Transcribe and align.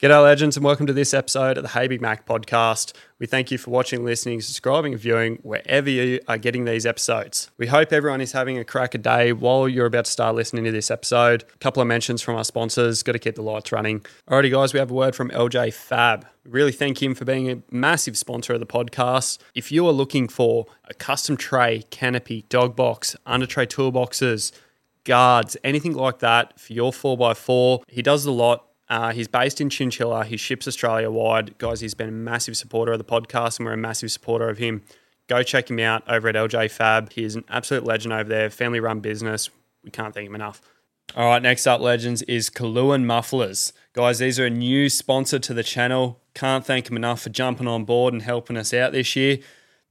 G'day, 0.00 0.22
legends, 0.22 0.56
and 0.56 0.64
welcome 0.64 0.86
to 0.86 0.94
this 0.94 1.12
episode 1.12 1.58
of 1.58 1.62
the 1.62 1.68
Hey 1.68 1.86
Big 1.86 2.00
Mac 2.00 2.24
podcast. 2.24 2.94
We 3.18 3.26
thank 3.26 3.50
you 3.50 3.58
for 3.58 3.70
watching, 3.70 4.02
listening, 4.02 4.40
subscribing, 4.40 4.96
viewing 4.96 5.40
wherever 5.42 5.90
you 5.90 6.20
are 6.26 6.38
getting 6.38 6.64
these 6.64 6.86
episodes. 6.86 7.50
We 7.58 7.66
hope 7.66 7.92
everyone 7.92 8.22
is 8.22 8.32
having 8.32 8.56
a 8.56 8.64
crack 8.64 8.94
a 8.94 8.98
day 8.98 9.34
while 9.34 9.68
you're 9.68 9.84
about 9.84 10.06
to 10.06 10.10
start 10.10 10.36
listening 10.36 10.64
to 10.64 10.72
this 10.72 10.90
episode. 10.90 11.44
A 11.54 11.58
couple 11.58 11.82
of 11.82 11.86
mentions 11.86 12.22
from 12.22 12.34
our 12.36 12.44
sponsors, 12.44 13.02
got 13.02 13.12
to 13.12 13.18
keep 13.18 13.34
the 13.34 13.42
lights 13.42 13.72
running. 13.72 14.00
Alrighty, 14.26 14.50
guys, 14.50 14.72
we 14.72 14.78
have 14.78 14.90
a 14.90 14.94
word 14.94 15.14
from 15.14 15.28
LJ 15.32 15.74
Fab. 15.74 16.26
Really 16.46 16.72
thank 16.72 17.02
him 17.02 17.14
for 17.14 17.26
being 17.26 17.50
a 17.50 17.62
massive 17.70 18.16
sponsor 18.16 18.54
of 18.54 18.60
the 18.60 18.66
podcast. 18.66 19.36
If 19.54 19.70
you 19.70 19.86
are 19.86 19.92
looking 19.92 20.28
for 20.28 20.64
a 20.88 20.94
custom 20.94 21.36
tray, 21.36 21.84
canopy, 21.90 22.46
dog 22.48 22.74
box, 22.74 23.16
under 23.26 23.44
tray 23.44 23.66
toolboxes, 23.66 24.50
guards, 25.04 25.58
anything 25.62 25.92
like 25.92 26.20
that 26.20 26.58
for 26.58 26.72
your 26.72 26.90
4x4, 26.90 27.82
he 27.86 28.00
does 28.00 28.24
a 28.24 28.30
lot 28.30 28.69
uh, 28.90 29.12
he's 29.12 29.28
based 29.28 29.60
in 29.60 29.70
Chinchilla. 29.70 30.24
He 30.24 30.36
ships 30.36 30.66
Australia 30.66 31.10
wide. 31.10 31.56
Guys, 31.58 31.80
he's 31.80 31.94
been 31.94 32.08
a 32.08 32.12
massive 32.12 32.56
supporter 32.56 32.90
of 32.90 32.98
the 32.98 33.04
podcast, 33.04 33.58
and 33.58 33.66
we're 33.66 33.72
a 33.72 33.78
massive 33.78 34.10
supporter 34.10 34.48
of 34.48 34.58
him. 34.58 34.82
Go 35.28 35.44
check 35.44 35.70
him 35.70 35.78
out 35.78 36.02
over 36.08 36.28
at 36.28 36.34
LJ 36.34 36.72
Fab. 36.72 37.12
He 37.12 37.22
is 37.22 37.36
an 37.36 37.44
absolute 37.48 37.84
legend 37.84 38.12
over 38.12 38.28
there, 38.28 38.50
family 38.50 38.80
run 38.80 38.98
business. 38.98 39.48
We 39.84 39.92
can't 39.92 40.12
thank 40.12 40.26
him 40.26 40.34
enough. 40.34 40.60
All 41.14 41.26
right, 41.26 41.40
next 41.40 41.68
up, 41.68 41.80
legends, 41.80 42.22
is 42.22 42.50
Kaluan 42.50 43.04
Mufflers. 43.04 43.72
Guys, 43.92 44.18
these 44.18 44.40
are 44.40 44.46
a 44.46 44.50
new 44.50 44.88
sponsor 44.88 45.38
to 45.38 45.54
the 45.54 45.62
channel. 45.62 46.20
Can't 46.34 46.66
thank 46.66 46.86
them 46.86 46.96
enough 46.96 47.22
for 47.22 47.30
jumping 47.30 47.68
on 47.68 47.84
board 47.84 48.12
and 48.12 48.22
helping 48.22 48.56
us 48.56 48.74
out 48.74 48.90
this 48.90 49.14
year. 49.14 49.38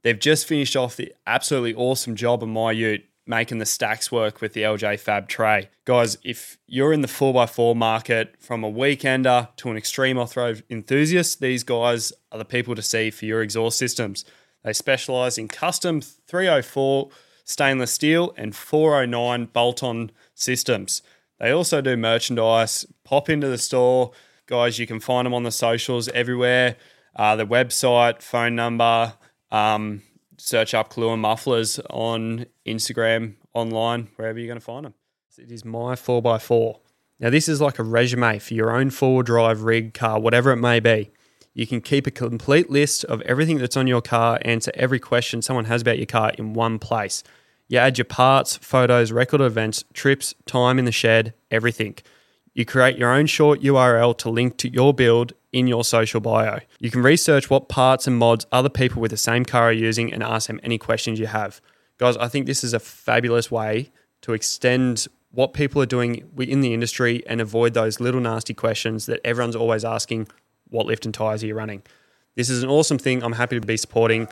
They've 0.02 0.20
just 0.20 0.46
finished 0.46 0.76
off 0.76 0.98
the 0.98 1.14
absolutely 1.26 1.74
awesome 1.74 2.16
job 2.16 2.44
of 2.44 2.50
my 2.50 2.74
ute 2.74 3.06
making 3.30 3.60
the 3.60 3.66
stacks 3.66 4.12
work 4.12 4.42
with 4.42 4.54
the 4.54 4.64
LJ 4.64 5.00
Fab 5.00 5.30
tray. 5.30 5.70
Guys, 5.86 6.18
if 6.24 6.58
you're 6.66 6.92
in 6.92 7.02
the 7.02 7.08
4x4 7.08 7.76
market 7.76 8.34
from 8.40 8.64
a 8.64 8.72
weekender 8.72 9.56
to 9.58 9.70
an 9.70 9.78
extreme 9.78 10.18
off 10.18 10.36
road 10.36 10.64
enthusiast, 10.68 11.40
these 11.40 11.64
guys 11.64 12.12
are 12.32 12.40
the 12.40 12.44
people 12.44 12.74
to 12.74 12.82
see 12.82 13.12
for 13.12 13.26
your 13.26 13.44
exhaust 13.44 13.78
systems. 13.78 14.26
They 14.64 14.74
specialize 14.74 15.38
in 15.38 15.48
custom 15.48 16.02
304 16.02 17.10
stainless 17.46 17.92
steel 17.92 18.34
and 18.36 18.56
409 18.56 19.46
bolt 19.46 19.84
on 19.84 20.10
systems. 20.34 21.04
They 21.40 21.52
also 21.52 21.82
do 21.82 21.96
merchandise. 21.96 22.88
Pop 23.04 23.30
into 23.30 23.48
the 23.48 23.60
store. 23.60 24.12
Guys, 24.48 24.80
you 24.80 24.88
can 24.88 25.00
find 25.00 25.28
them 25.28 25.36
on 25.36 25.44
the 25.44 25.52
socials 25.52 26.08
everywhere. 26.10 26.78
Uh, 27.16 27.36
the 27.36 27.46
website, 27.46 28.24
phone 28.24 28.56
number, 28.56 29.14
um, 29.52 30.02
search 30.40 30.74
up 30.74 30.92
Kaluan 30.92 31.20
Mufflers 31.20 31.80
on 31.90 32.46
Instagram, 32.66 33.36
online, 33.54 34.10
wherever 34.16 34.40
you're 34.40 34.48
going 34.48 34.60
to 34.60 34.66
find 34.66 34.86
them. 34.86 34.94
It 35.38 35.52
is 35.52 35.64
my 35.64 35.96
4x4. 35.96 36.80
Now, 37.20 37.30
this 37.30 37.48
is 37.48 37.62
like 37.62 37.80
a 37.80 37.84
resume 37.84 38.40
for 38.40 38.54
your 38.54 38.72
own 38.72 38.90
four-wheel 38.90 39.24
drive 39.24 39.64
rig, 39.64 39.94
car, 39.94 40.20
whatever 40.20 40.52
it 40.52 40.58
may 40.58 40.80
be. 40.80 41.12
You 41.54 41.68
can 41.68 41.82
keep 41.82 42.08
a 42.08 42.12
complete 42.12 42.70
list 42.70 43.04
of 43.06 43.22
everything 43.22 43.58
that's 43.58 43.76
on 43.76 43.88
your 43.88 44.02
car, 44.02 44.40
answer 44.44 44.72
every 44.76 45.00
question 45.00 45.42
someone 45.42 45.66
has 45.66 45.82
about 45.82 45.98
your 45.98 46.06
car 46.06 46.32
in 46.38 46.54
one 46.54 46.80
place. 46.80 47.24
You 47.68 47.78
add 47.78 47.98
your 47.98 48.06
parts, 48.06 48.56
photos, 48.58 49.12
record 49.12 49.42
events, 49.42 49.84
trips, 49.94 50.34
time 50.46 50.80
in 50.80 50.86
the 50.86 50.92
shed, 50.92 51.34
everything. 51.52 51.98
You 52.54 52.66
create 52.66 52.98
your 52.98 53.12
own 53.12 53.26
short 53.26 53.62
URL 53.62 54.18
to 54.20 54.30
link 54.30 54.58
to 54.58 54.70
your 54.70 54.94
build 54.94 55.34
in 55.52 55.68
your 55.68 55.84
social 55.84 56.20
bio. 56.20 56.60
You 56.80 56.92
can 56.92 57.02
research 57.02 57.50
what 57.50 57.70
parts 57.70 58.08
and 58.08 58.18
mods 58.18 58.46
other 58.52 58.70
people 58.70 59.02
with 59.02 59.12
the 59.12 59.18
same 59.18 59.46
car 59.46 59.64
are 59.64 59.72
using 59.72 60.14
and 60.14 60.22
ask 60.22 60.48
them 60.48 60.60
any 60.64 60.78
questions 60.78 61.20
you 61.20 61.28
have. 61.28 61.60
Guys, 61.98 62.18
I 62.18 62.28
think 62.28 62.46
this 62.46 62.64
is 62.64 62.74
a 62.74 62.80
fabulous 62.80 63.50
way 63.50 63.92
to 64.22 64.34
extend 64.34 65.08
what 65.32 65.54
people 65.54 65.82
are 65.82 65.88
doing 65.88 66.30
in 66.38 66.62
the 66.62 66.74
industry 66.74 67.24
and 67.28 67.42
avoid 67.42 67.74
those 67.74 68.00
little 68.00 68.22
nasty 68.22 68.54
questions 68.54 69.06
that 69.06 69.20
everyone's 69.24 69.56
always 69.56 69.86
asking 69.86 70.28
what 70.70 70.86
lift 70.86 71.06
and 71.06 71.14
tyres 71.14 71.44
are 71.44 71.48
you 71.48 71.56
running? 71.56 71.82
This 72.36 72.50
is 72.50 72.64
an 72.64 72.70
awesome 72.70 72.98
thing 72.98 73.24
I'm 73.24 73.34
happy 73.34 73.60
to 73.60 73.66
be 73.66 73.78
supporting 73.78 74.28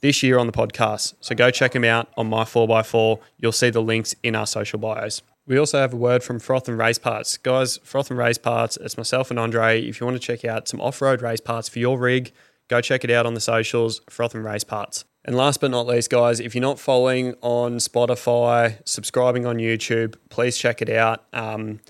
this 0.00 0.22
year 0.22 0.38
on 0.38 0.46
the 0.46 0.52
podcast. 0.52 1.14
So 1.20 1.34
go 1.34 1.50
check 1.50 1.72
them 1.72 1.84
out 1.84 2.08
on 2.16 2.28
my 2.28 2.44
4x4. 2.44 3.20
You'll 3.38 3.52
see 3.52 3.70
the 3.70 3.82
links 3.82 4.14
in 4.22 4.34
our 4.34 4.46
social 4.46 4.78
bios. 4.78 5.22
We 5.46 5.58
also 5.58 5.78
have 5.78 5.92
a 5.92 5.96
word 5.96 6.22
from 6.22 6.38
Froth 6.38 6.68
and 6.68 6.78
Race 6.78 6.98
Parts. 6.98 7.36
Guys, 7.36 7.78
Froth 7.78 8.10
and 8.10 8.18
Race 8.18 8.38
Parts, 8.38 8.76
it's 8.76 8.96
myself 8.96 9.30
and 9.30 9.38
Andre. 9.38 9.82
If 9.82 10.00
you 10.00 10.06
want 10.06 10.16
to 10.16 10.20
check 10.20 10.44
out 10.44 10.68
some 10.68 10.80
off 10.80 11.02
road 11.02 11.22
race 11.22 11.40
parts 11.40 11.68
for 11.68 11.78
your 11.78 11.98
rig, 11.98 12.32
go 12.68 12.80
check 12.80 13.04
it 13.04 13.10
out 13.10 13.26
on 13.26 13.34
the 13.34 13.40
socials, 13.40 14.00
Froth 14.08 14.34
and 14.34 14.44
Race 14.44 14.64
Parts. 14.64 15.04
And 15.24 15.36
last 15.36 15.60
but 15.60 15.70
not 15.70 15.86
least, 15.86 16.08
guys, 16.08 16.40
if 16.40 16.54
you're 16.54 16.62
not 16.62 16.78
following 16.78 17.34
on 17.42 17.76
Spotify, 17.76 18.80
subscribing 18.86 19.44
on 19.44 19.56
YouTube, 19.56 20.14
please 20.30 20.56
check 20.56 20.80
it 20.80 20.88
out. 20.88 21.24
Um, 21.32 21.80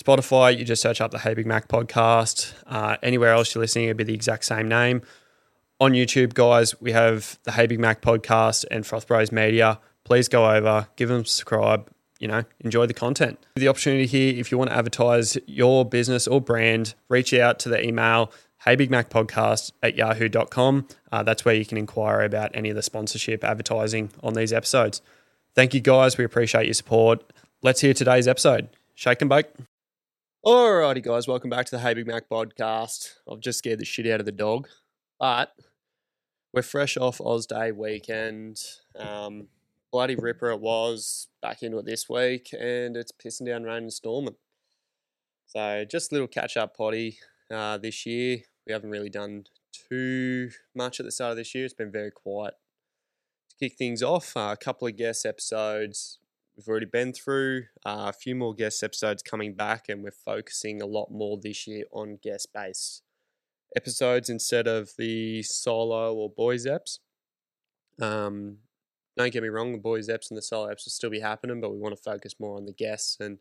Spotify, 0.00 0.56
you 0.56 0.64
just 0.64 0.82
search 0.82 1.00
up 1.00 1.10
the 1.10 1.18
Hey 1.18 1.34
Big 1.34 1.46
Mac 1.46 1.68
podcast. 1.68 2.52
Uh, 2.66 2.96
anywhere 3.02 3.32
else 3.32 3.54
you're 3.54 3.62
listening, 3.62 3.86
it'll 3.86 3.96
be 3.96 4.04
the 4.04 4.14
exact 4.14 4.44
same 4.44 4.68
name. 4.68 5.02
On 5.80 5.92
YouTube, 5.92 6.34
guys, 6.34 6.80
we 6.80 6.92
have 6.92 7.38
the 7.44 7.52
Hey 7.52 7.66
Big 7.66 7.80
Mac 7.80 8.02
podcast 8.02 8.64
and 8.70 8.84
Froth 8.84 9.06
Bros 9.06 9.32
Media. 9.32 9.80
Please 10.04 10.28
go 10.28 10.48
over, 10.50 10.86
give 10.96 11.08
them 11.08 11.24
subscribe, 11.24 11.90
you 12.18 12.28
know, 12.28 12.44
enjoy 12.60 12.86
the 12.86 12.94
content. 12.94 13.38
The 13.56 13.68
opportunity 13.68 14.06
here, 14.06 14.34
if 14.38 14.50
you 14.50 14.58
want 14.58 14.70
to 14.70 14.76
advertise 14.76 15.36
your 15.46 15.84
business 15.84 16.26
or 16.26 16.40
brand, 16.40 16.94
reach 17.08 17.32
out 17.34 17.58
to 17.60 17.68
the 17.68 17.84
email 17.84 18.32
heybigmacpodcast 18.64 19.72
at 19.82 19.96
yahoo.com. 19.96 20.88
Uh, 21.12 21.22
that's 21.22 21.44
where 21.44 21.54
you 21.54 21.64
can 21.64 21.78
inquire 21.78 22.22
about 22.22 22.50
any 22.54 22.70
of 22.70 22.76
the 22.76 22.82
sponsorship 22.82 23.44
advertising 23.44 24.10
on 24.22 24.34
these 24.34 24.52
episodes. 24.52 25.02
Thank 25.54 25.74
you 25.74 25.80
guys. 25.80 26.18
We 26.18 26.24
appreciate 26.24 26.66
your 26.66 26.74
support. 26.74 27.32
Let's 27.62 27.80
hear 27.80 27.94
today's 27.94 28.28
episode. 28.28 28.68
Shake 28.94 29.20
and 29.20 29.28
bake. 29.28 29.46
Alrighty, 30.44 31.02
guys. 31.02 31.26
Welcome 31.26 31.50
back 31.50 31.66
to 31.66 31.72
the 31.72 31.80
Hey 31.80 31.94
Big 31.94 32.06
Mac 32.06 32.28
podcast. 32.28 33.14
I've 33.30 33.40
just 33.40 33.58
scared 33.58 33.80
the 33.80 33.84
shit 33.84 34.06
out 34.06 34.20
of 34.20 34.26
the 34.26 34.32
dog, 34.32 34.68
but 35.18 35.52
we're 36.52 36.62
fresh 36.62 36.96
off 36.96 37.20
Oz 37.20 37.46
Day 37.46 37.72
weekend. 37.72 38.60
Um, 38.96 39.48
bloody 39.92 40.16
ripper 40.16 40.50
it 40.50 40.60
was. 40.60 41.28
Back 41.42 41.62
into 41.62 41.78
it 41.78 41.86
this 41.86 42.08
week, 42.08 42.50
and 42.52 42.96
it's 42.96 43.12
pissing 43.12 43.46
down 43.46 43.64
rain 43.64 43.84
and 43.84 43.92
storming. 43.92 44.36
So 45.46 45.84
just 45.88 46.10
a 46.10 46.14
little 46.14 46.28
catch 46.28 46.56
up 46.56 46.76
potty 46.76 47.18
uh, 47.52 47.78
this 47.78 48.04
year. 48.04 48.38
We 48.66 48.72
haven't 48.72 48.90
really 48.90 49.10
done 49.10 49.44
too 49.72 50.50
much 50.74 50.98
at 50.98 51.06
the 51.06 51.12
start 51.12 51.32
of 51.32 51.36
this 51.36 51.54
year. 51.54 51.64
It's 51.64 51.74
been 51.74 51.92
very 51.92 52.10
quiet. 52.10 52.54
To 53.50 53.56
kick 53.56 53.78
things 53.78 54.02
off, 54.02 54.36
uh, 54.36 54.50
a 54.52 54.56
couple 54.56 54.88
of 54.88 54.96
guest 54.96 55.24
episodes 55.24 56.18
we've 56.56 56.68
already 56.68 56.86
been 56.86 57.12
through, 57.12 57.64
uh, 57.84 58.06
a 58.08 58.12
few 58.12 58.34
more 58.34 58.54
guest 58.54 58.82
episodes 58.82 59.22
coming 59.22 59.54
back, 59.54 59.88
and 59.88 60.02
we're 60.02 60.10
focusing 60.10 60.80
a 60.80 60.86
lot 60.86 61.10
more 61.10 61.38
this 61.40 61.66
year 61.66 61.84
on 61.92 62.18
guest 62.22 62.48
based 62.54 63.02
episodes 63.76 64.30
instead 64.30 64.66
of 64.66 64.90
the 64.96 65.42
solo 65.42 66.14
or 66.14 66.30
boys 66.30 66.66
eps. 66.66 66.98
Um, 68.00 68.58
don't 69.16 69.32
get 69.32 69.42
me 69.42 69.48
wrong, 69.48 69.72
the 69.72 69.78
boys 69.78 70.08
eps 70.08 70.30
and 70.30 70.36
the 70.36 70.42
solo 70.42 70.68
eps 70.68 70.84
will 70.84 70.90
still 70.90 71.10
be 71.10 71.20
happening, 71.20 71.60
but 71.60 71.72
we 71.72 71.78
want 71.78 71.96
to 71.96 72.02
focus 72.02 72.34
more 72.38 72.56
on 72.56 72.66
the 72.66 72.72
guests 72.72 73.16
and 73.18 73.38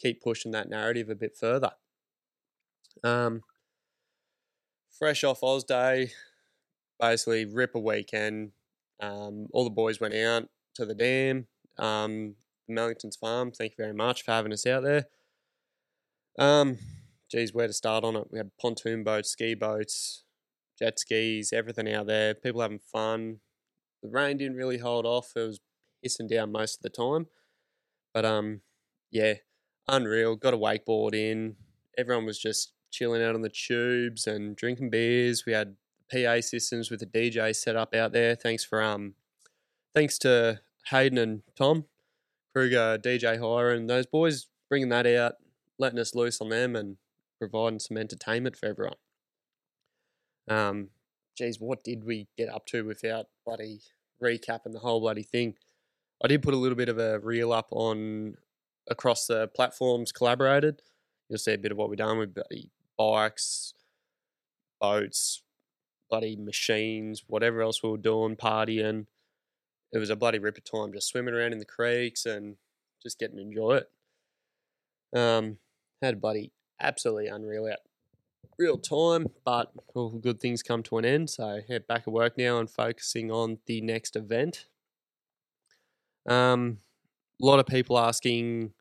keep 0.00 0.22
pushing 0.22 0.52
that 0.52 0.68
narrative 0.68 1.08
a 1.08 1.14
bit 1.14 1.36
further. 1.38 1.72
Um, 3.02 3.42
fresh 4.90 5.24
off 5.24 5.42
Oz 5.42 5.64
Day, 5.64 6.12
basically 7.00 7.44
rip 7.44 7.74
a 7.74 7.80
weekend. 7.80 8.52
Um, 9.00 9.48
all 9.52 9.64
the 9.64 9.70
boys 9.70 10.00
went 10.00 10.14
out 10.14 10.48
to 10.76 10.84
the 10.84 10.94
dam, 10.94 11.46
um, 11.78 12.34
Mellington's 12.68 13.16
farm. 13.16 13.52
Thank 13.52 13.72
you 13.72 13.84
very 13.84 13.94
much 13.94 14.22
for 14.22 14.32
having 14.32 14.52
us 14.52 14.66
out 14.66 14.82
there. 14.82 15.06
Um, 16.38 16.78
geez, 17.30 17.54
where 17.54 17.66
to 17.66 17.72
start 17.72 18.04
on 18.04 18.16
it? 18.16 18.26
We 18.30 18.38
had 18.38 18.50
pontoon 18.60 19.04
boats, 19.04 19.30
ski 19.30 19.54
boats, 19.54 20.24
jet 20.78 20.98
skis, 20.98 21.52
everything 21.52 21.92
out 21.92 22.06
there. 22.06 22.34
People 22.34 22.62
having 22.62 22.80
fun. 22.80 23.40
The 24.04 24.10
rain 24.10 24.36
didn't 24.36 24.58
really 24.58 24.76
hold 24.76 25.06
off. 25.06 25.32
It 25.34 25.40
was 25.40 25.60
pissing 26.04 26.28
down 26.28 26.52
most 26.52 26.76
of 26.76 26.82
the 26.82 26.90
time, 26.90 27.26
but 28.12 28.26
um, 28.26 28.60
yeah, 29.10 29.34
unreal. 29.88 30.36
Got 30.36 30.52
a 30.52 30.58
wakeboard 30.58 31.14
in. 31.14 31.56
Everyone 31.96 32.26
was 32.26 32.38
just 32.38 32.72
chilling 32.90 33.22
out 33.22 33.34
on 33.34 33.40
the 33.40 33.48
tubes 33.48 34.26
and 34.26 34.54
drinking 34.54 34.90
beers. 34.90 35.44
We 35.46 35.54
had 35.54 35.76
PA 36.12 36.42
systems 36.42 36.90
with 36.90 37.00
the 37.00 37.06
DJ 37.06 37.56
set 37.56 37.76
up 37.76 37.94
out 37.94 38.12
there. 38.12 38.34
Thanks 38.36 38.62
for 38.62 38.82
um, 38.82 39.14
thanks 39.94 40.18
to 40.18 40.60
Hayden 40.90 41.16
and 41.16 41.42
Tom 41.56 41.86
Kruger, 42.54 42.98
DJ 42.98 43.40
Hire, 43.40 43.72
and 43.72 43.88
those 43.88 44.04
boys 44.04 44.48
bringing 44.68 44.90
that 44.90 45.06
out, 45.06 45.36
letting 45.78 45.98
us 45.98 46.14
loose 46.14 46.42
on 46.42 46.50
them, 46.50 46.76
and 46.76 46.98
providing 47.38 47.78
some 47.78 47.96
entertainment 47.96 48.54
for 48.54 48.66
everyone. 48.66 48.96
Um, 50.46 50.90
geez, 51.36 51.60
what 51.60 51.82
did 51.82 52.04
we 52.04 52.28
get 52.36 52.48
up 52.48 52.66
to 52.66 52.84
without 52.84 53.26
bloody 53.44 53.80
recapping 54.22 54.72
the 54.72 54.78
whole 54.80 55.00
bloody 55.00 55.22
thing? 55.22 55.54
I 56.22 56.28
did 56.28 56.42
put 56.42 56.54
a 56.54 56.58
little 56.58 56.76
bit 56.76 56.88
of 56.88 56.98
a 56.98 57.18
reel 57.18 57.52
up 57.52 57.68
on 57.70 58.36
across 58.88 59.26
the 59.26 59.48
platforms 59.48 60.12
collaborated. 60.12 60.82
You'll 61.28 61.38
see 61.38 61.54
a 61.54 61.58
bit 61.58 61.72
of 61.72 61.78
what 61.78 61.88
we've 61.88 61.98
done 61.98 62.18
with 62.18 62.34
bloody 62.34 62.70
bikes, 62.96 63.74
boats, 64.80 65.42
bloody 66.10 66.36
machines, 66.36 67.24
whatever 67.26 67.62
else 67.62 67.82
we 67.82 67.90
were 67.90 67.96
doing, 67.96 68.36
partying. 68.36 69.06
It 69.92 69.98
was 69.98 70.10
a 70.10 70.16
bloody 70.16 70.38
ripper 70.38 70.60
time 70.60 70.92
just 70.92 71.08
swimming 71.08 71.34
around 71.34 71.52
in 71.52 71.58
the 71.58 71.64
creeks 71.64 72.26
and 72.26 72.56
just 73.02 73.18
getting 73.18 73.36
to 73.36 73.42
enjoy 73.42 73.78
it. 73.78 75.18
Um, 75.18 75.58
had 76.02 76.14
a 76.14 76.18
bloody 76.18 76.52
absolutely 76.80 77.28
unreal 77.28 77.66
out 77.66 77.78
real 78.58 78.78
time, 78.78 79.26
but 79.44 79.72
all 79.94 80.10
good 80.10 80.40
things 80.40 80.62
come 80.62 80.82
to 80.84 80.98
an 80.98 81.04
end. 81.04 81.30
So 81.30 81.60
yeah, 81.68 81.78
back 81.86 82.02
at 82.06 82.12
work 82.12 82.38
now 82.38 82.58
and 82.58 82.70
focusing 82.70 83.30
on 83.30 83.58
the 83.66 83.80
next 83.80 84.16
event. 84.16 84.66
Um, 86.28 86.78
a 87.42 87.44
lot 87.44 87.58
of 87.58 87.66
people 87.66 87.98
asking 87.98 88.72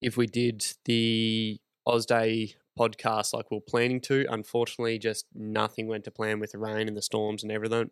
if 0.00 0.16
we 0.16 0.26
did 0.26 0.64
the 0.84 1.60
Oz 1.86 2.06
Day 2.06 2.54
podcast 2.78 3.34
like 3.34 3.50
we 3.50 3.58
are 3.58 3.60
planning 3.60 4.00
to. 4.00 4.26
Unfortunately, 4.30 4.98
just 4.98 5.26
nothing 5.34 5.86
went 5.86 6.04
to 6.04 6.10
plan 6.10 6.40
with 6.40 6.52
the 6.52 6.58
rain 6.58 6.88
and 6.88 6.96
the 6.96 7.02
storms 7.02 7.42
and 7.42 7.52
everything. 7.52 7.90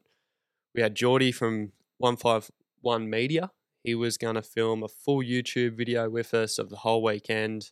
We 0.75 0.83
had 0.83 0.95
Geordie 0.95 1.33
from 1.33 1.73
151 1.99 3.11
Media. 3.11 3.51
He 3.85 3.95
was 3.95 4.17
going 4.17 4.35
to 4.35 4.43
film 4.43 4.83
a 4.83 4.89
full 4.89 5.23
YouTube 5.23 5.77
video 5.77 6.09
with 6.09 6.35
us 6.35 6.59
of 6.59 6.71
the 6.71 6.77
whole 6.77 7.03
weekend. 7.03 7.71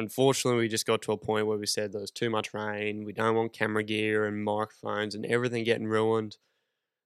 Unfortunately, 0.00 0.58
we 0.58 0.68
just 0.68 0.86
got 0.86 1.02
to 1.02 1.12
a 1.12 1.18
point 1.18 1.46
where 1.46 1.58
we 1.58 1.66
said 1.66 1.92
there 1.92 2.00
was 2.00 2.10
too 2.10 2.30
much 2.30 2.54
rain. 2.54 3.04
We 3.04 3.12
don't 3.12 3.34
want 3.36 3.52
camera 3.52 3.84
gear 3.84 4.24
and 4.24 4.42
microphones 4.42 5.14
and 5.14 5.26
everything 5.26 5.62
getting 5.62 5.86
ruined. 5.86 6.38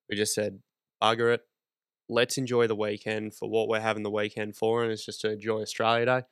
We 0.09 0.15
just 0.15 0.33
said, 0.33 0.61
bugger 1.03 1.35
it. 1.35 1.41
Let's 2.09 2.39
enjoy 2.39 2.69
the 2.69 2.77
weekend 2.77 3.35
for 3.35 3.51
what 3.51 3.67
we're 3.67 3.81
having 3.81 4.05
the 4.05 4.13
weekend 4.13 4.55
for, 4.55 4.85
and 4.85 4.93
it's 4.93 5.05
just 5.05 5.21
to 5.23 5.33
enjoy 5.33 5.63
Australia 5.63 6.07
Day. 6.07 6.23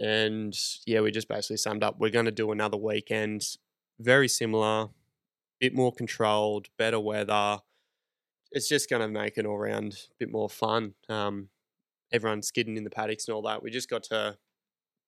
And 0.00 0.58
yeah, 0.86 1.02
we 1.02 1.12
just 1.12 1.28
basically 1.28 1.58
summed 1.58 1.84
up 1.84 2.00
we're 2.00 2.10
going 2.10 2.24
to 2.24 2.32
do 2.32 2.50
another 2.50 2.76
weekend, 2.76 3.42
very 4.00 4.26
similar, 4.26 4.88
bit 5.60 5.72
more 5.72 5.92
controlled, 5.92 6.66
better 6.78 6.98
weather. 6.98 7.58
It's 8.50 8.68
just 8.68 8.90
going 8.90 9.02
to 9.02 9.08
make 9.08 9.38
it 9.38 9.46
all 9.46 9.54
around 9.54 9.92
a 9.92 10.14
bit 10.18 10.32
more 10.32 10.50
fun. 10.50 10.94
Um, 11.08 11.50
everyone's 12.12 12.48
skidding 12.48 12.76
in 12.76 12.82
the 12.82 12.90
paddocks 12.90 13.28
and 13.28 13.36
all 13.36 13.42
that. 13.42 13.62
We 13.62 13.70
just 13.70 13.88
got 13.88 14.02
to 14.04 14.36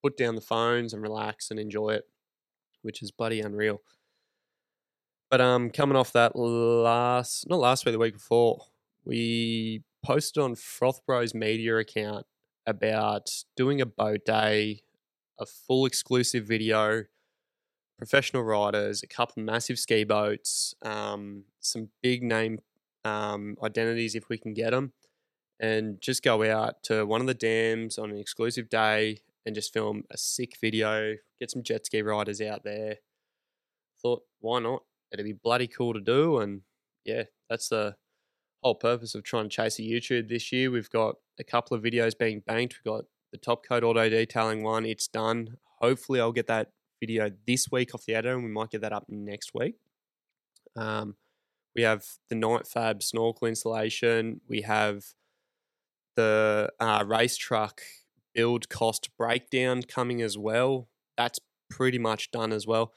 put 0.03 0.17
down 0.17 0.35
the 0.35 0.41
phones 0.41 0.93
and 0.93 1.01
relax 1.01 1.49
and 1.49 1.59
enjoy 1.59 1.89
it, 1.89 2.03
which 2.81 3.01
is 3.01 3.11
bloody 3.11 3.39
unreal. 3.39 3.81
But 5.31 5.41
um, 5.41 5.69
coming 5.69 5.95
off 5.95 6.13
that 6.13 6.35
last, 6.35 7.49
not 7.49 7.59
last 7.59 7.85
week, 7.85 7.93
the 7.93 7.99
week 7.99 8.13
before, 8.13 8.65
we 9.05 9.81
posted 10.05 10.43
on 10.43 10.55
Froth 10.55 10.99
Bros 11.07 11.33
media 11.33 11.77
account 11.77 12.25
about 12.67 13.31
doing 13.55 13.81
a 13.81 13.85
boat 13.85 14.25
day, 14.25 14.81
a 15.39 15.45
full 15.45 15.85
exclusive 15.85 16.45
video, 16.45 17.05
professional 17.97 18.43
riders, 18.43 19.01
a 19.01 19.07
couple 19.07 19.41
massive 19.41 19.79
ski 19.79 20.03
boats, 20.03 20.75
um, 20.83 21.45
some 21.59 21.89
big 22.01 22.21
name 22.21 22.59
um, 23.05 23.57
identities 23.63 24.15
if 24.15 24.29
we 24.29 24.37
can 24.37 24.53
get 24.53 24.71
them, 24.71 24.93
and 25.59 25.99
just 26.01 26.21
go 26.21 26.43
out 26.43 26.83
to 26.83 27.05
one 27.05 27.21
of 27.21 27.27
the 27.27 27.33
dams 27.33 27.97
on 27.97 28.11
an 28.11 28.17
exclusive 28.17 28.69
day 28.69 29.19
and 29.45 29.55
just 29.55 29.73
film 29.73 30.03
a 30.11 30.17
sick 30.17 30.57
video, 30.59 31.15
get 31.39 31.51
some 31.51 31.63
jet 31.63 31.85
ski 31.85 32.01
riders 32.01 32.41
out 32.41 32.63
there. 32.63 32.97
Thought, 34.01 34.23
why 34.39 34.59
not? 34.59 34.83
It'd 35.11 35.25
be 35.25 35.33
bloody 35.33 35.67
cool 35.67 35.93
to 35.93 36.01
do. 36.01 36.39
And 36.39 36.61
yeah, 37.05 37.23
that's 37.49 37.69
the 37.69 37.95
whole 38.63 38.75
purpose 38.75 39.15
of 39.15 39.23
trying 39.23 39.49
to 39.49 39.55
chase 39.55 39.79
a 39.79 39.83
YouTube 39.83 40.29
this 40.29 40.51
year. 40.51 40.71
We've 40.71 40.89
got 40.89 41.15
a 41.39 41.43
couple 41.43 41.75
of 41.75 41.83
videos 41.83 42.17
being 42.17 42.41
banked. 42.45 42.77
We've 42.77 42.93
got 42.93 43.05
the 43.31 43.37
top 43.37 43.65
coat 43.67 43.83
auto 43.83 44.09
detailing 44.09 44.63
one. 44.63 44.85
It's 44.85 45.07
done. 45.07 45.57
Hopefully, 45.79 46.19
I'll 46.19 46.31
get 46.31 46.47
that 46.47 46.71
video 46.99 47.29
this 47.45 47.67
week 47.71 47.93
off 47.93 48.05
the 48.05 48.15
editor, 48.15 48.35
and 48.35 48.43
we 48.43 48.49
might 48.49 48.69
get 48.69 48.81
that 48.81 48.93
up 48.93 49.05
next 49.09 49.53
week. 49.53 49.75
Um, 50.75 51.15
we 51.75 51.81
have 51.81 52.05
the 52.29 52.35
Night 52.35 52.67
Fab 52.67 53.03
snorkel 53.03 53.47
installation. 53.47 54.41
We 54.47 54.61
have 54.61 55.03
the 56.15 56.69
uh, 56.79 57.03
race 57.05 57.35
truck 57.35 57.81
build 58.33 58.69
cost 58.69 59.09
breakdown 59.17 59.83
coming 59.83 60.21
as 60.21 60.37
well. 60.37 60.89
That's 61.17 61.39
pretty 61.69 61.99
much 61.99 62.31
done 62.31 62.51
as 62.51 62.67
well. 62.67 62.93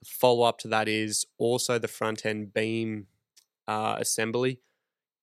The 0.00 0.08
follow 0.08 0.44
up 0.44 0.58
to 0.58 0.68
that 0.68 0.88
is 0.88 1.24
also 1.38 1.78
the 1.78 1.88
front 1.88 2.26
end 2.26 2.52
beam 2.54 3.06
uh, 3.66 3.96
assembly 3.98 4.60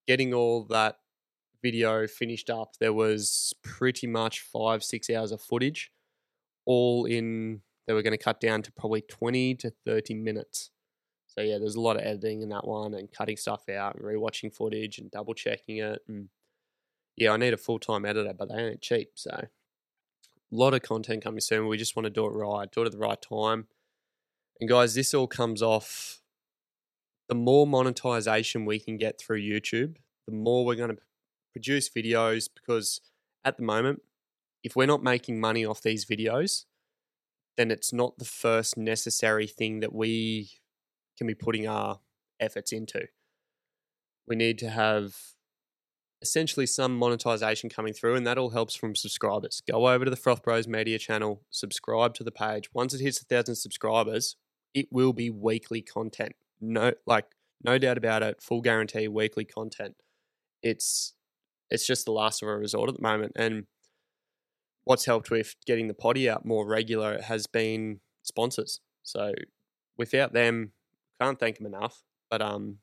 getting 0.08 0.34
all 0.34 0.66
that 0.66 0.98
video 1.62 2.08
finished 2.08 2.50
up, 2.50 2.74
there 2.80 2.94
was 2.94 3.54
pretty 3.64 4.08
much 4.08 4.42
five, 4.42 4.84
six 4.84 5.10
hours 5.10 5.32
of 5.32 5.42
footage, 5.42 5.92
all 6.66 7.06
in, 7.06 7.62
they 7.88 7.94
were 7.94 8.02
going 8.02 8.18
to 8.18 8.24
cut 8.24 8.40
down 8.40 8.62
to 8.62 8.72
probably 8.74 9.02
20 9.02 9.56
to 9.56 9.72
30 9.86 10.14
minutes. 10.16 10.72
So, 11.28 11.42
yeah, 11.42 11.58
there's 11.58 11.76
a 11.76 11.82
lot 11.82 11.96
of 11.96 12.04
editing 12.04 12.42
in 12.42 12.50
that 12.50 12.68
one 12.68 12.94
and 12.94 13.12
cutting 13.12 13.38
stuff 13.38 13.68
out 13.70 13.96
and 13.96 14.04
rewatching 14.04 14.54
footage 14.54 15.00
and 15.00 15.10
double 15.10 15.34
checking 15.34 15.78
it. 15.78 16.02
And 16.08 16.30
yeah, 17.16 17.32
I 17.32 17.38
need 17.38 17.54
a 17.54 17.58
full 17.58 17.80
time 17.80 18.06
editor, 18.06 18.34
but 18.38 18.50
they 18.50 18.62
ain't 18.62 18.82
cheap. 18.82 19.12
So, 19.16 19.32
a 19.32 19.48
lot 20.52 20.74
of 20.74 20.82
content 20.82 21.24
coming 21.24 21.40
soon. 21.40 21.68
We 21.68 21.78
just 21.78 21.96
want 21.96 22.06
to 22.06 22.10
do 22.10 22.26
it 22.26 22.30
right, 22.30 22.72
do 22.72 22.82
it 22.82 22.86
at 22.86 22.92
the 22.92 22.98
right 22.98 23.22
time. 23.22 23.68
And 24.60 24.70
guys, 24.70 24.94
this 24.94 25.14
all 25.14 25.28
comes 25.28 25.62
off 25.62 26.22
the 27.30 27.36
more 27.36 27.66
monetization 27.66 28.66
we 28.66 28.80
can 28.80 28.98
get 28.98 29.20
through 29.20 29.42
YouTube, 29.42 29.96
the 30.28 30.34
more 30.34 30.66
we're 30.66 30.76
going 30.76 30.96
to 30.96 31.02
produce 31.54 31.90
videos 31.90 32.50
because 32.54 33.02
at 33.46 33.58
the 33.58 33.64
moment, 33.64 34.02
if 34.64 34.76
we're 34.76 34.88
not 34.88 35.04
making 35.04 35.40
money 35.40 35.66
off 35.66 35.82
these 35.82 36.06
videos, 36.06 36.66
then 37.58 37.72
it's 37.72 37.94
not 37.94 38.18
the 38.18 38.26
first 38.26 38.78
necessary 38.78 39.48
thing 39.48 39.80
that 39.82 39.94
we 39.94 40.52
can 41.18 41.28
be 41.28 41.36
putting 41.36 41.68
our 41.68 42.00
efforts 42.40 42.72
into. 42.72 43.08
We 44.28 44.36
need 44.36 44.58
to 44.60 44.70
have 44.70 45.16
essentially 46.24 46.66
some 46.66 46.98
monetization 46.98 47.70
coming 47.70 47.94
through, 47.94 48.16
and 48.16 48.26
that 48.26 48.40
all 48.40 48.50
helps 48.50 48.74
from 48.74 48.96
subscribers. 48.96 49.62
Go 49.70 49.88
over 49.88 50.06
to 50.06 50.10
the 50.10 50.18
Froth 50.18 50.42
Bros 50.42 50.68
Media 50.68 50.98
channel, 50.98 51.44
subscribe 51.52 52.16
to 52.16 52.24
the 52.24 52.32
page. 52.32 52.74
Once 52.74 52.96
it 52.96 53.02
hits 53.02 53.22
a 53.22 53.26
thousand 53.26 53.56
subscribers, 53.56 54.38
it 54.74 54.88
will 54.92 55.14
be 55.14 55.30
weekly 55.30 55.84
content 55.84 56.34
no 56.64 56.94
like 57.06 57.26
no 57.64 57.78
doubt 57.78 57.98
about 57.98 58.24
it, 58.24 58.42
full 58.42 58.62
guarantee 58.62 59.08
weekly 59.08 59.46
content. 59.46 59.96
It's 60.64 61.14
it's 61.70 61.86
just 61.86 62.06
the 62.06 62.12
last 62.12 62.42
of 62.42 62.50
a 62.50 62.58
resort 62.58 62.90
at 62.90 62.96
the 62.96 63.02
moment. 63.02 63.34
And 63.36 63.66
what's 64.86 65.06
helped 65.06 65.30
with 65.30 65.56
getting 65.66 65.88
the 65.88 65.94
potty 65.94 66.30
out 66.30 66.46
more 66.46 66.68
regular 66.68 67.22
has 67.22 67.48
been 67.48 68.00
sponsors. 68.24 68.80
So 69.04 69.34
without 69.98 70.34
them, 70.34 70.72
can't 71.22 71.40
thank 71.40 71.58
them 71.58 71.66
enough. 71.66 72.04
But 72.30 72.42
um, 72.42 72.78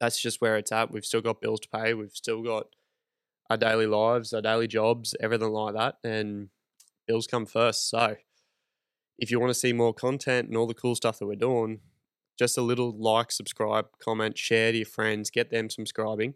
that's 0.00 0.20
just 0.20 0.40
where 0.40 0.56
it's 0.56 0.72
at. 0.72 0.90
We've 0.90 1.04
still 1.04 1.22
got 1.22 1.40
bills 1.40 1.60
to 1.60 1.68
pay. 1.68 1.94
We've 1.94 2.10
still 2.12 2.42
got 2.42 2.66
our 3.48 3.56
daily 3.56 3.86
lives, 3.86 4.32
our 4.32 4.42
daily 4.42 4.66
jobs, 4.66 5.14
everything 5.20 5.50
like 5.50 5.74
that, 5.74 5.98
and 6.04 6.48
bills 7.06 7.26
come 7.26 7.46
first. 7.46 7.88
So 7.88 8.16
if 9.18 9.30
you 9.30 9.40
want 9.40 9.50
to 9.50 9.54
see 9.58 9.72
more 9.72 9.94
content 9.94 10.48
and 10.48 10.56
all 10.56 10.66
the 10.66 10.74
cool 10.74 10.94
stuff 10.94 11.18
that 11.18 11.26
we're 11.26 11.36
doing, 11.36 11.80
just 12.38 12.58
a 12.58 12.62
little 12.62 12.94
like, 12.96 13.32
subscribe, 13.32 13.86
comment, 14.02 14.36
share 14.36 14.72
to 14.72 14.78
your 14.78 14.86
friends, 14.86 15.30
get 15.30 15.50
them 15.50 15.70
subscribing. 15.70 16.34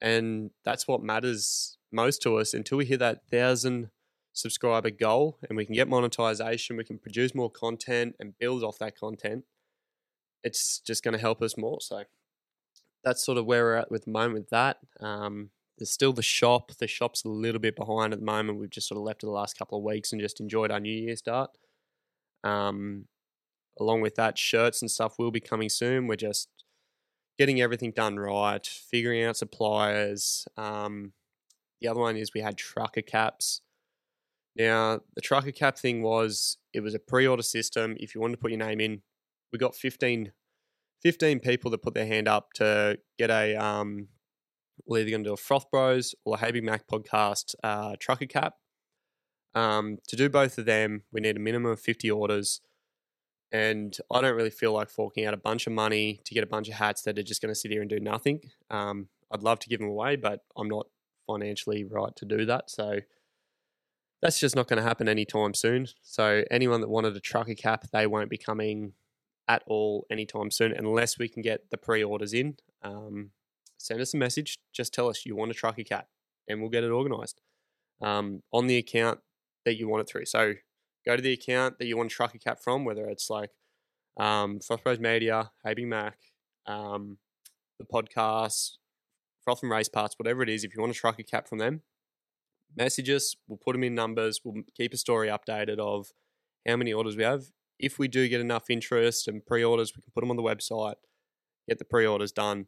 And 0.00 0.50
that's 0.64 0.86
what 0.86 1.02
matters 1.02 1.78
most 1.90 2.22
to 2.22 2.36
us 2.36 2.54
until 2.54 2.78
we 2.78 2.84
hit 2.84 3.00
that 3.00 3.26
thousand 3.30 3.90
subscriber 4.32 4.90
goal 4.90 5.38
and 5.48 5.56
we 5.56 5.64
can 5.64 5.74
get 5.74 5.88
monetization, 5.88 6.76
we 6.76 6.84
can 6.84 6.98
produce 6.98 7.34
more 7.34 7.50
content 7.50 8.14
and 8.20 8.38
build 8.38 8.62
off 8.62 8.78
that 8.78 8.98
content. 8.98 9.44
It's 10.44 10.78
just 10.80 11.02
going 11.02 11.14
to 11.14 11.20
help 11.20 11.42
us 11.42 11.56
more. 11.56 11.80
So 11.80 12.04
that's 13.04 13.24
sort 13.24 13.38
of 13.38 13.46
where 13.46 13.64
we're 13.64 13.76
at 13.76 13.90
with 13.90 14.04
the 14.04 14.10
moment 14.10 14.34
with 14.34 14.50
that. 14.50 14.78
Um, 15.00 15.50
there's 15.78 15.90
still 15.90 16.12
the 16.12 16.22
shop. 16.22 16.72
The 16.78 16.86
shop's 16.86 17.24
a 17.24 17.28
little 17.28 17.60
bit 17.60 17.76
behind 17.76 18.12
at 18.12 18.20
the 18.20 18.24
moment. 18.24 18.58
We've 18.58 18.70
just 18.70 18.88
sort 18.88 18.98
of 18.98 19.04
left 19.04 19.22
it 19.22 19.26
the 19.26 19.32
last 19.32 19.58
couple 19.58 19.78
of 19.78 19.84
weeks 19.84 20.12
and 20.12 20.20
just 20.20 20.40
enjoyed 20.40 20.70
our 20.70 20.80
New 20.80 20.92
Year 20.92 21.16
start. 21.16 21.50
Um, 22.44 23.06
along 23.78 24.00
with 24.00 24.14
that, 24.16 24.38
shirts 24.38 24.80
and 24.82 24.90
stuff 24.90 25.18
will 25.18 25.30
be 25.30 25.40
coming 25.40 25.68
soon. 25.68 26.06
We're 26.06 26.16
just 26.16 26.48
getting 27.38 27.60
everything 27.60 27.92
done 27.92 28.18
right, 28.18 28.66
figuring 28.66 29.22
out 29.24 29.36
suppliers. 29.36 30.46
Um, 30.56 31.12
the 31.80 31.88
other 31.88 32.00
one 32.00 32.16
is 32.16 32.32
we 32.34 32.40
had 32.40 32.56
trucker 32.56 33.02
caps. 33.02 33.60
Now, 34.56 35.00
the 35.14 35.20
trucker 35.20 35.52
cap 35.52 35.78
thing 35.78 36.02
was 36.02 36.56
it 36.72 36.80
was 36.80 36.94
a 36.94 36.98
pre 36.98 37.26
order 37.26 37.42
system. 37.42 37.96
If 38.00 38.14
you 38.14 38.20
wanted 38.20 38.36
to 38.36 38.40
put 38.40 38.50
your 38.50 38.58
name 38.58 38.80
in, 38.80 39.02
we 39.52 39.58
got 39.58 39.74
15, 39.74 40.32
15 41.02 41.40
people 41.40 41.70
that 41.70 41.82
put 41.82 41.94
their 41.94 42.06
hand 42.06 42.28
up 42.28 42.52
to 42.54 42.98
get 43.18 43.30
a, 43.30 43.54
um, 43.56 44.08
we're 44.86 45.00
either 45.00 45.10
going 45.10 45.24
to 45.24 45.30
do 45.30 45.34
a 45.34 45.36
Froth 45.36 45.70
Bros 45.70 46.14
or 46.24 46.38
a 46.40 46.52
Big 46.52 46.64
Mac 46.64 46.86
podcast 46.86 47.54
uh, 47.62 47.96
trucker 47.98 48.26
cap. 48.26 48.54
Um, 49.54 49.98
to 50.08 50.16
do 50.16 50.28
both 50.28 50.58
of 50.58 50.66
them, 50.66 51.04
we 51.12 51.20
need 51.20 51.36
a 51.36 51.40
minimum 51.40 51.72
of 51.72 51.80
50 51.80 52.10
orders. 52.10 52.60
And 53.52 53.96
I 54.12 54.20
don't 54.20 54.36
really 54.36 54.50
feel 54.50 54.72
like 54.72 54.90
forking 54.90 55.24
out 55.24 55.32
a 55.32 55.38
bunch 55.38 55.66
of 55.66 55.72
money 55.72 56.20
to 56.24 56.34
get 56.34 56.44
a 56.44 56.48
bunch 56.48 56.68
of 56.68 56.74
hats 56.74 57.02
that 57.02 57.18
are 57.18 57.22
just 57.22 57.40
going 57.40 57.52
to 57.52 57.58
sit 57.58 57.70
here 57.70 57.80
and 57.80 57.88
do 57.88 58.00
nothing. 58.00 58.40
Um, 58.70 59.08
I'd 59.32 59.42
love 59.42 59.58
to 59.60 59.68
give 59.68 59.80
them 59.80 59.88
away, 59.88 60.16
but 60.16 60.40
I'm 60.56 60.68
not 60.68 60.86
financially 61.26 61.84
right 61.84 62.14
to 62.16 62.24
do 62.24 62.44
that. 62.46 62.70
So 62.70 63.00
that's 64.22 64.40
just 64.40 64.56
not 64.56 64.68
going 64.68 64.78
to 64.78 64.82
happen 64.82 65.08
anytime 65.08 65.54
soon. 65.54 65.86
So 66.02 66.44
anyone 66.50 66.80
that 66.80 66.88
wanted 66.88 67.16
a 67.16 67.20
trucker 67.20 67.54
cap, 67.54 67.86
they 67.92 68.06
won't 68.06 68.30
be 68.30 68.38
coming 68.38 68.92
at 69.48 69.62
all 69.66 70.06
anytime 70.10 70.50
soon 70.50 70.72
unless 70.72 71.18
we 71.18 71.28
can 71.28 71.42
get 71.42 71.70
the 71.70 71.76
pre-orders 71.76 72.32
in. 72.32 72.56
Um, 72.82 73.30
send 73.78 74.00
us 74.00 74.14
a 74.14 74.16
message. 74.16 74.58
Just 74.72 74.92
tell 74.92 75.08
us 75.08 75.24
you 75.24 75.36
want 75.36 75.50
a 75.50 75.54
trucker 75.54 75.84
cap, 75.84 76.08
and 76.48 76.60
we'll 76.60 76.70
get 76.70 76.84
it 76.84 76.90
organised 76.90 77.40
um, 78.00 78.42
on 78.52 78.66
the 78.66 78.76
account 78.76 79.20
that 79.64 79.76
you 79.78 79.88
want 79.88 80.02
it 80.02 80.08
through. 80.08 80.26
So 80.26 80.54
go 81.06 81.16
to 81.16 81.22
the 81.22 81.32
account 81.32 81.78
that 81.78 81.86
you 81.86 81.96
want 81.96 82.12
a 82.12 82.38
cap 82.38 82.58
from, 82.62 82.84
whether 82.84 83.06
it's 83.06 83.30
like 83.30 83.50
um, 84.16 84.60
Froth 84.60 84.82
Bros 84.82 84.98
Media, 84.98 85.50
Hey 85.64 85.74
Big 85.74 85.86
Mac, 85.86 86.18
um, 86.66 87.18
the 87.78 87.84
podcast, 87.84 88.78
Froth 89.46 89.62
and 89.62 89.70
Race 89.70 89.88
Parts, 89.88 90.14
whatever 90.18 90.42
it 90.42 90.48
is. 90.48 90.64
If 90.64 90.74
you 90.74 90.82
want 90.82 90.96
a 90.96 91.22
cap 91.22 91.48
from 91.48 91.58
them, 91.58 91.82
message 92.76 93.10
us. 93.10 93.36
We'll 93.46 93.58
put 93.58 93.72
them 93.72 93.84
in 93.84 93.94
numbers. 93.94 94.40
We'll 94.44 94.64
keep 94.76 94.92
a 94.92 94.96
story 94.96 95.28
updated 95.28 95.78
of 95.78 96.08
how 96.66 96.76
many 96.76 96.92
orders 96.92 97.16
we 97.16 97.22
have. 97.22 97.44
If 97.78 97.98
we 97.98 98.08
do 98.08 98.28
get 98.28 98.40
enough 98.40 98.70
interest 98.70 99.28
and 99.28 99.44
pre-orders, 99.44 99.92
we 99.94 100.02
can 100.02 100.12
put 100.14 100.20
them 100.20 100.30
on 100.30 100.36
the 100.36 100.42
website, 100.42 100.94
get 101.68 101.78
the 101.78 101.84
pre-orders 101.84 102.32
done, 102.32 102.66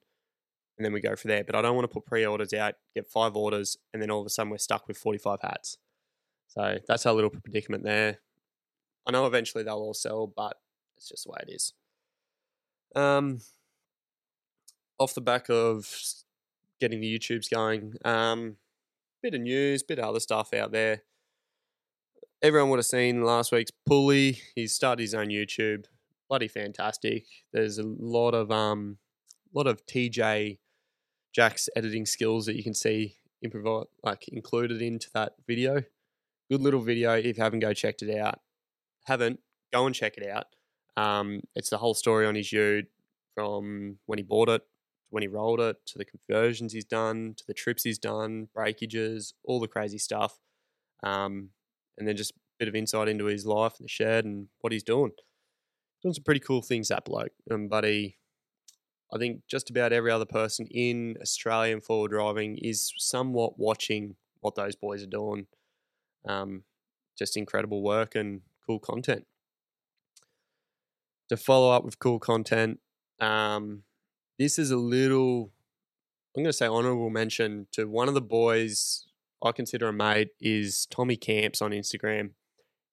and 0.76 0.84
then 0.84 0.92
we 0.92 1.00
go 1.00 1.16
for 1.16 1.28
there. 1.28 1.44
But 1.44 1.56
I 1.56 1.62
don't 1.62 1.74
want 1.74 1.84
to 1.88 1.92
put 1.92 2.06
pre-orders 2.06 2.52
out, 2.52 2.74
get 2.94 3.08
five 3.08 3.36
orders, 3.36 3.76
and 3.92 4.02
then 4.02 4.10
all 4.10 4.20
of 4.20 4.26
a 4.26 4.30
sudden 4.30 4.50
we're 4.50 4.58
stuck 4.58 4.86
with 4.86 4.98
45 4.98 5.40
hats. 5.42 5.78
So 6.48 6.78
that's 6.86 7.06
our 7.06 7.12
little 7.14 7.30
predicament 7.30 7.84
there. 7.84 8.18
I 9.06 9.12
know 9.12 9.26
eventually 9.26 9.64
they'll 9.64 9.76
all 9.76 9.94
sell, 9.94 10.26
but 10.26 10.56
it's 10.96 11.08
just 11.08 11.24
the 11.24 11.30
way 11.30 11.38
it 11.46 11.52
is. 11.52 11.72
Um, 12.94 13.40
off 14.98 15.14
the 15.14 15.20
back 15.20 15.48
of 15.48 15.88
getting 16.80 17.00
the 17.00 17.18
YouTubes 17.18 17.50
going, 17.50 17.94
um, 18.04 18.56
bit 19.22 19.34
of 19.34 19.40
news, 19.40 19.82
bit 19.82 19.98
of 19.98 20.04
other 20.04 20.20
stuff 20.20 20.52
out 20.52 20.72
there. 20.72 21.02
Everyone 22.40 22.70
would 22.70 22.78
have 22.78 22.86
seen 22.86 23.24
last 23.24 23.50
week's 23.50 23.72
Pulley. 23.84 24.38
He's 24.54 24.72
started 24.72 25.02
his 25.02 25.12
own 25.12 25.26
YouTube. 25.26 25.86
Bloody 26.28 26.46
fantastic. 26.46 27.24
There's 27.52 27.78
a 27.78 27.82
lot 27.82 28.32
of 28.32 28.52
um, 28.52 28.98
lot 29.52 29.66
of 29.66 29.84
TJ 29.86 30.58
Jack's 31.34 31.68
editing 31.74 32.06
skills 32.06 32.46
that 32.46 32.54
you 32.54 32.62
can 32.62 32.74
see 32.74 33.16
improvise 33.42 33.86
like 34.04 34.28
included 34.28 34.80
into 34.80 35.08
that 35.14 35.32
video. 35.48 35.82
Good 36.48 36.60
little 36.60 36.80
video. 36.80 37.16
If 37.16 37.38
you 37.38 37.42
haven't 37.42 37.58
go 37.58 37.72
checked 37.72 38.02
it 38.02 38.16
out, 38.16 38.38
haven't 39.06 39.40
go 39.72 39.86
and 39.86 39.94
check 39.94 40.16
it 40.16 40.30
out. 40.30 40.46
Um, 40.96 41.40
it's 41.56 41.70
the 41.70 41.78
whole 41.78 41.94
story 41.94 42.24
on 42.24 42.36
his 42.36 42.52
Ute 42.52 42.86
from 43.34 43.98
when 44.06 44.20
he 44.20 44.22
bought 44.22 44.48
it, 44.48 44.60
to 44.60 45.08
when 45.10 45.24
he 45.24 45.28
rolled 45.28 45.58
it, 45.58 45.76
to 45.86 45.98
the 45.98 46.04
conversions 46.04 46.72
he's 46.72 46.84
done, 46.84 47.34
to 47.36 47.44
the 47.48 47.54
trips 47.54 47.82
he's 47.82 47.98
done, 47.98 48.46
breakages, 48.54 49.34
all 49.42 49.58
the 49.58 49.66
crazy 49.66 49.98
stuff. 49.98 50.38
Um, 51.02 51.50
and 51.98 52.06
then 52.06 52.16
just 52.16 52.30
a 52.30 52.34
bit 52.58 52.68
of 52.68 52.74
insight 52.74 53.08
into 53.08 53.26
his 53.26 53.44
life 53.44 53.74
and 53.78 53.84
the 53.84 53.88
shed 53.88 54.24
and 54.24 54.48
what 54.60 54.72
he's 54.72 54.82
doing. 54.82 55.12
Doing 56.02 56.14
some 56.14 56.24
pretty 56.24 56.40
cool 56.40 56.62
things, 56.62 56.88
that 56.88 57.04
bloke. 57.04 57.32
Um, 57.50 57.68
but 57.68 57.84
he, 57.84 58.16
I 59.12 59.18
think 59.18 59.42
just 59.48 59.68
about 59.68 59.92
every 59.92 60.10
other 60.10 60.24
person 60.24 60.66
in 60.66 61.16
Australian 61.20 61.80
forward 61.80 62.12
driving 62.12 62.56
is 62.58 62.92
somewhat 62.96 63.58
watching 63.58 64.16
what 64.40 64.54
those 64.54 64.76
boys 64.76 65.02
are 65.02 65.06
doing. 65.06 65.46
Um, 66.26 66.62
just 67.18 67.36
incredible 67.36 67.82
work 67.82 68.14
and 68.14 68.42
cool 68.64 68.78
content. 68.78 69.26
To 71.30 71.36
follow 71.36 71.72
up 71.72 71.84
with 71.84 71.98
cool 71.98 72.20
content, 72.20 72.78
um, 73.20 73.82
this 74.38 74.58
is 74.58 74.70
a 74.70 74.76
little, 74.76 75.50
I'm 76.36 76.44
going 76.44 76.46
to 76.46 76.52
say 76.52 76.66
honorable 76.66 77.10
mention 77.10 77.66
to 77.72 77.86
one 77.86 78.06
of 78.06 78.14
the 78.14 78.22
boys 78.22 79.07
I 79.42 79.52
consider 79.52 79.88
a 79.88 79.92
mate 79.92 80.30
is 80.40 80.86
Tommy 80.90 81.16
Camps 81.16 81.62
on 81.62 81.70
Instagram. 81.70 82.30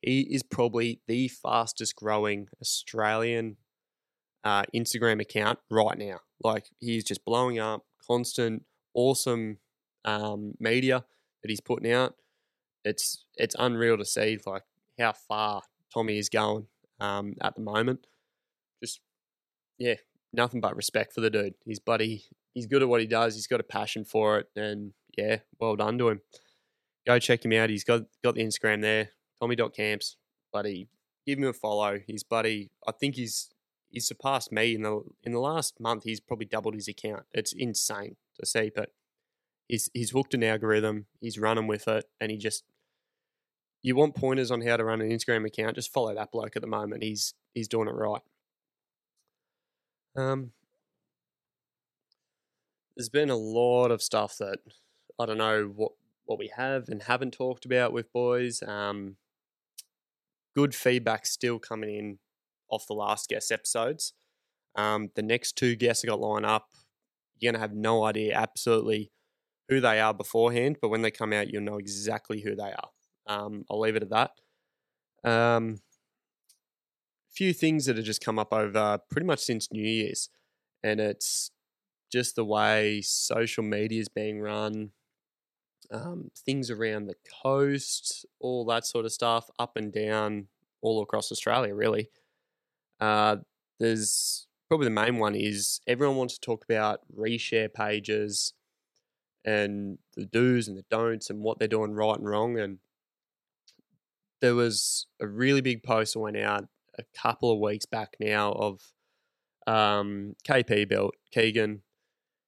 He 0.01 0.21
is 0.21 0.43
probably 0.43 1.01
the 1.07 1.27
fastest 1.27 1.95
growing 1.95 2.47
Australian 2.61 3.57
uh, 4.43 4.63
Instagram 4.73 5.19
account 5.19 5.59
right 5.69 5.97
now. 5.97 6.19
Like 6.43 6.67
he's 6.79 7.03
just 7.03 7.25
blowing 7.25 7.59
up, 7.59 7.85
constant, 8.05 8.63
awesome 8.93 9.57
um, 10.05 10.53
media 10.59 11.03
that 11.41 11.49
he's 11.49 11.61
putting 11.61 11.91
out. 11.91 12.15
It's 12.83 13.25
it's 13.35 13.55
unreal 13.57 13.97
to 13.97 14.05
see 14.05 14.37
like 14.45 14.63
how 14.99 15.13
far 15.13 15.63
Tommy 15.91 16.19
is 16.19 16.29
going 16.29 16.67
um, 16.99 17.33
at 17.41 17.55
the 17.55 17.61
moment. 17.61 18.05
Just 18.83 18.99
yeah, 19.79 19.95
nothing 20.31 20.61
but 20.61 20.75
respect 20.75 21.13
for 21.13 21.21
the 21.21 21.31
dude. 21.31 21.55
He's 21.65 21.79
buddy. 21.79 22.25
He's 22.53 22.67
good 22.67 22.83
at 22.83 22.87
what 22.87 23.01
he 23.01 23.07
does. 23.07 23.33
He's 23.35 23.47
got 23.47 23.59
a 23.59 23.63
passion 23.63 24.05
for 24.05 24.37
it, 24.37 24.49
and 24.55 24.93
yeah, 25.17 25.37
well 25.59 25.75
done 25.75 25.97
to 25.97 26.09
him. 26.09 26.21
Go 27.05 27.19
check 27.19 27.45
him 27.45 27.53
out. 27.53 27.69
He's 27.69 27.83
got 27.83 28.03
got 28.23 28.35
the 28.35 28.43
Instagram 28.43 28.81
there, 28.81 29.09
Tommy.camps. 29.39 30.17
Buddy, 30.51 30.87
give 31.25 31.37
him 31.37 31.45
a 31.45 31.53
follow. 31.53 31.99
He's 32.05 32.23
buddy. 32.23 32.71
I 32.87 32.91
think 32.91 33.15
he's 33.15 33.49
he's 33.89 34.07
surpassed 34.07 34.51
me 34.51 34.75
in 34.75 34.83
the 34.83 35.01
in 35.23 35.31
the 35.31 35.39
last 35.39 35.79
month. 35.79 36.03
He's 36.03 36.19
probably 36.19 36.45
doubled 36.45 36.75
his 36.75 36.87
account. 36.87 37.23
It's 37.33 37.53
insane 37.53 38.15
to 38.39 38.45
see, 38.45 38.71
but 38.73 38.89
he's 39.67 39.89
he's 39.93 40.11
hooked 40.11 40.33
an 40.33 40.43
algorithm. 40.43 41.05
He's 41.19 41.39
running 41.39 41.67
with 41.67 41.87
it, 41.87 42.05
and 42.19 42.31
he 42.31 42.37
just 42.37 42.63
you 43.81 43.95
want 43.95 44.15
pointers 44.15 44.49
on 44.49 44.61
how 44.61 44.77
to 44.77 44.83
run 44.83 44.99
an 45.01 45.11
Instagram 45.11 45.45
account, 45.45 45.75
just 45.75 45.93
follow 45.93 46.15
that 46.15 46.31
bloke 46.31 46.55
at 46.55 46.61
the 46.63 46.67
moment. 46.67 47.03
He's 47.03 47.33
he's 47.53 47.67
doing 47.67 47.87
it 47.87 47.93
right. 47.93 48.21
Um, 50.17 50.51
there's 52.95 53.09
been 53.09 53.29
a 53.29 53.35
lot 53.35 53.91
of 53.91 54.01
stuff 54.01 54.37
that 54.39 54.59
I 55.19 55.25
don't 55.25 55.37
know 55.37 55.71
what 55.75 55.93
what 56.25 56.39
we 56.39 56.51
have 56.55 56.89
and 56.89 57.03
haven't 57.03 57.31
talked 57.31 57.65
about 57.65 57.93
with 57.93 58.11
boys. 58.11 58.61
Um, 58.63 59.17
good 60.55 60.73
feedback 60.73 61.25
still 61.25 61.59
coming 61.59 61.95
in 61.95 62.19
off 62.69 62.87
the 62.87 62.93
last 62.93 63.29
guest 63.29 63.51
episodes. 63.51 64.13
Um, 64.75 65.09
the 65.15 65.21
next 65.21 65.55
two 65.55 65.75
guests 65.75 66.03
I 66.03 66.07
got 66.07 66.19
lined 66.19 66.45
up, 66.45 66.69
you're 67.37 67.51
gonna 67.51 67.61
have 67.61 67.73
no 67.73 68.03
idea 68.03 68.35
absolutely 68.35 69.11
who 69.69 69.79
they 69.79 69.99
are 69.99 70.13
beforehand, 70.13 70.77
but 70.81 70.89
when 70.89 71.01
they 71.01 71.11
come 71.11 71.33
out, 71.33 71.51
you'll 71.51 71.63
know 71.63 71.77
exactly 71.77 72.41
who 72.41 72.55
they 72.55 72.71
are. 72.71 72.89
Um, 73.27 73.65
I'll 73.69 73.79
leave 73.79 73.95
it 73.95 74.03
at 74.03 74.09
that. 74.09 74.31
Um, 75.29 75.79
few 77.31 77.53
things 77.53 77.85
that 77.85 77.97
have 77.97 78.05
just 78.05 78.23
come 78.23 78.39
up 78.39 78.53
over 78.53 78.99
pretty 79.09 79.25
much 79.25 79.39
since 79.39 79.71
New 79.71 79.83
Year's, 79.83 80.29
and 80.83 80.99
it's 80.99 81.51
just 82.11 82.35
the 82.35 82.45
way 82.45 83.01
social 83.01 83.63
media 83.63 83.99
is 83.99 84.09
being 84.09 84.39
run, 84.39 84.91
um, 85.91 86.31
things 86.35 86.69
around 86.69 87.05
the 87.05 87.15
coast, 87.43 88.25
all 88.39 88.65
that 88.65 88.85
sort 88.85 89.05
of 89.05 89.11
stuff, 89.11 89.49
up 89.59 89.77
and 89.77 89.91
down, 89.91 90.47
all 90.81 91.01
across 91.01 91.31
Australia, 91.31 91.73
really. 91.73 92.09
Uh, 92.99 93.37
there's 93.79 94.47
probably 94.67 94.85
the 94.85 94.91
main 94.91 95.17
one 95.17 95.35
is 95.35 95.79
everyone 95.87 96.15
wants 96.15 96.35
to 96.35 96.41
talk 96.41 96.63
about 96.63 97.01
reshare 97.15 97.71
pages 97.71 98.53
and 99.43 99.97
the 100.15 100.25
do's 100.25 100.67
and 100.67 100.77
the 100.77 100.85
don'ts 100.89 101.29
and 101.29 101.41
what 101.41 101.59
they're 101.59 101.67
doing 101.67 101.91
right 101.91 102.17
and 102.17 102.27
wrong. 102.27 102.57
And 102.59 102.79
there 104.41 104.55
was 104.55 105.07
a 105.19 105.27
really 105.27 105.61
big 105.61 105.83
post 105.83 106.13
that 106.13 106.19
went 106.19 106.37
out 106.37 106.65
a 106.97 107.03
couple 107.15 107.51
of 107.51 107.59
weeks 107.59 107.85
back 107.85 108.15
now 108.19 108.51
of 108.53 108.81
um, 109.67 110.35
KP 110.47 110.87
built 110.87 111.15
Keegan. 111.31 111.81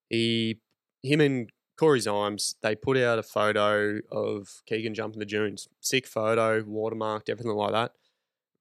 He, 0.09 0.59
him 1.03 1.21
and 1.21 1.51
Corey 1.77 1.99
Zymes, 1.99 2.55
they 2.61 2.75
put 2.75 2.97
out 2.97 3.19
a 3.19 3.23
photo 3.23 3.99
of 4.11 4.63
Keegan 4.65 4.93
jumping 4.93 5.19
the 5.19 5.25
dunes. 5.25 5.67
Sick 5.79 6.07
photo, 6.07 6.61
watermarked, 6.63 7.29
everything 7.29 7.51
like 7.51 7.71
that. 7.71 7.91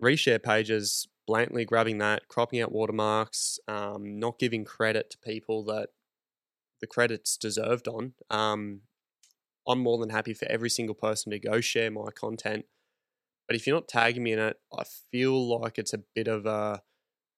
Reshare 0.02 0.42
pages 0.42 1.08
blatantly 1.26 1.64
grabbing 1.64 1.98
that, 1.98 2.28
cropping 2.28 2.60
out 2.60 2.72
watermarks, 2.72 3.58
um, 3.66 4.18
not 4.18 4.38
giving 4.38 4.64
credit 4.64 5.10
to 5.10 5.18
people 5.18 5.64
that 5.64 5.88
the 6.80 6.86
credit's 6.86 7.36
deserved 7.36 7.88
on. 7.88 8.12
Um, 8.30 8.82
I'm 9.66 9.80
more 9.80 9.98
than 9.98 10.10
happy 10.10 10.34
for 10.34 10.46
every 10.48 10.70
single 10.70 10.94
person 10.94 11.32
to 11.32 11.38
go 11.38 11.60
share 11.60 11.90
my 11.90 12.10
content 12.14 12.66
but 13.46 13.56
if 13.56 13.66
you're 13.66 13.76
not 13.76 13.88
tagging 13.88 14.22
me 14.22 14.32
in 14.32 14.38
it, 14.38 14.58
I 14.76 14.84
feel 15.10 15.60
like 15.60 15.78
it's 15.78 15.92
a 15.92 16.02
bit 16.14 16.28
of 16.28 16.46
a, 16.46 16.82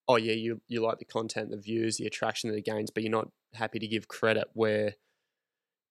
oh 0.06 0.16
yeah, 0.16 0.32
you 0.32 0.60
you 0.68 0.80
like 0.80 0.98
the 0.98 1.04
content, 1.04 1.50
the 1.50 1.58
views, 1.58 1.98
the 1.98 2.06
attraction 2.06 2.50
that 2.50 2.56
it 2.56 2.64
gains, 2.64 2.90
but 2.90 3.02
you're 3.02 3.12
not 3.12 3.28
happy 3.54 3.78
to 3.78 3.86
give 3.86 4.08
credit. 4.08 4.48
Where 4.54 4.94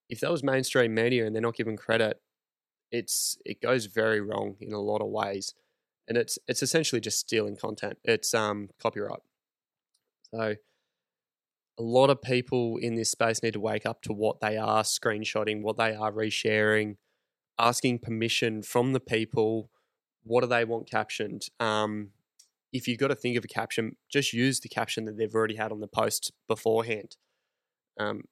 if 0.09 0.19
that 0.21 0.31
was 0.31 0.43
mainstream 0.43 0.93
media 0.93 1.25
and 1.25 1.35
they're 1.35 1.41
not 1.41 1.55
given 1.55 1.77
credit, 1.77 2.21
it's 2.91 3.37
it 3.45 3.61
goes 3.61 3.87
very 3.87 4.21
wrong 4.21 4.55
in 4.61 4.73
a 4.73 4.79
lot 4.79 5.01
of 5.01 5.07
ways, 5.07 5.53
and 6.07 6.17
it's 6.17 6.39
it's 6.47 6.63
essentially 6.63 7.01
just 7.01 7.19
stealing 7.19 7.57
content. 7.57 7.97
It's 8.03 8.33
um 8.33 8.69
copyright. 8.81 9.21
So 10.33 10.55
a 11.79 11.83
lot 11.83 12.09
of 12.09 12.21
people 12.21 12.77
in 12.77 12.95
this 12.95 13.11
space 13.11 13.43
need 13.43 13.53
to 13.53 13.59
wake 13.59 13.85
up 13.85 14.01
to 14.03 14.13
what 14.13 14.39
they 14.41 14.57
are 14.57 14.83
screenshotting, 14.83 15.61
what 15.61 15.77
they 15.77 15.93
are 15.95 16.11
resharing, 16.11 16.95
asking 17.59 17.99
permission 17.99 18.63
from 18.63 18.93
the 18.93 18.99
people 18.99 19.69
what 20.27 20.41
do 20.41 20.47
they 20.47 20.65
want 20.65 20.89
captioned? 20.89 21.47
Um, 21.59 22.09
if 22.73 22.87
you've 22.87 22.99
got 22.99 23.07
to 23.07 23.15
think 23.15 23.37
of 23.37 23.45
a 23.45 23.47
caption, 23.47 23.95
just 24.11 24.33
use 24.33 24.59
the 24.59 24.69
caption 24.69 25.05
that 25.05 25.17
they've 25.17 25.33
already 25.33 25.55
had 25.55 25.71
on 25.71 25.79
the 25.79 25.87
post 25.87 26.33
beforehand. 26.47 27.15
Um, 27.97 28.23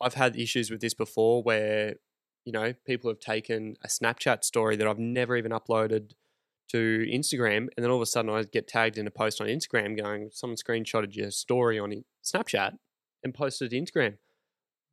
I've 0.00 0.14
had 0.14 0.36
issues 0.36 0.70
with 0.70 0.80
this 0.80 0.94
before 0.94 1.42
where, 1.42 1.96
you 2.44 2.52
know, 2.52 2.74
people 2.86 3.10
have 3.10 3.20
taken 3.20 3.76
a 3.82 3.88
Snapchat 3.88 4.44
story 4.44 4.76
that 4.76 4.86
I've 4.86 4.98
never 4.98 5.36
even 5.36 5.52
uploaded 5.52 6.12
to 6.68 7.06
Instagram, 7.08 7.68
and 7.76 7.78
then 7.78 7.90
all 7.90 7.96
of 7.96 8.02
a 8.02 8.06
sudden 8.06 8.30
I 8.30 8.42
get 8.42 8.66
tagged 8.66 8.98
in 8.98 9.06
a 9.06 9.10
post 9.10 9.40
on 9.40 9.46
Instagram 9.46 9.96
going, 9.96 10.30
someone 10.32 10.56
screenshotted 10.56 11.14
your 11.14 11.30
story 11.30 11.78
on 11.78 12.04
Snapchat 12.24 12.72
and 13.22 13.32
posted 13.32 13.72
it 13.72 13.76
to 13.76 13.82
Instagram. 13.82 14.16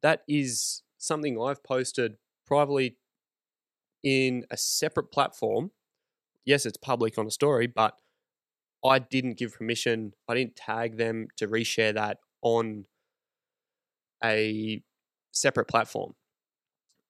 That 0.01 0.21
is 0.27 0.83
something 0.97 1.41
I've 1.41 1.63
posted 1.63 2.17
privately 2.45 2.97
in 4.03 4.45
a 4.51 4.57
separate 4.57 5.11
platform 5.11 5.71
yes, 6.45 6.65
it's 6.65 6.77
public 6.77 7.17
on 7.17 7.27
a 7.27 7.31
story, 7.31 7.67
but 7.67 7.97
I 8.85 8.99
didn't 8.99 9.37
give 9.37 9.53
permission. 9.53 10.13
I 10.27 10.35
didn't 10.35 10.55
tag 10.55 10.97
them 10.97 11.27
to 11.37 11.47
reshare 11.47 11.93
that 11.93 12.17
on 12.41 12.85
a 14.23 14.81
separate 15.33 15.67
platform. 15.67 16.13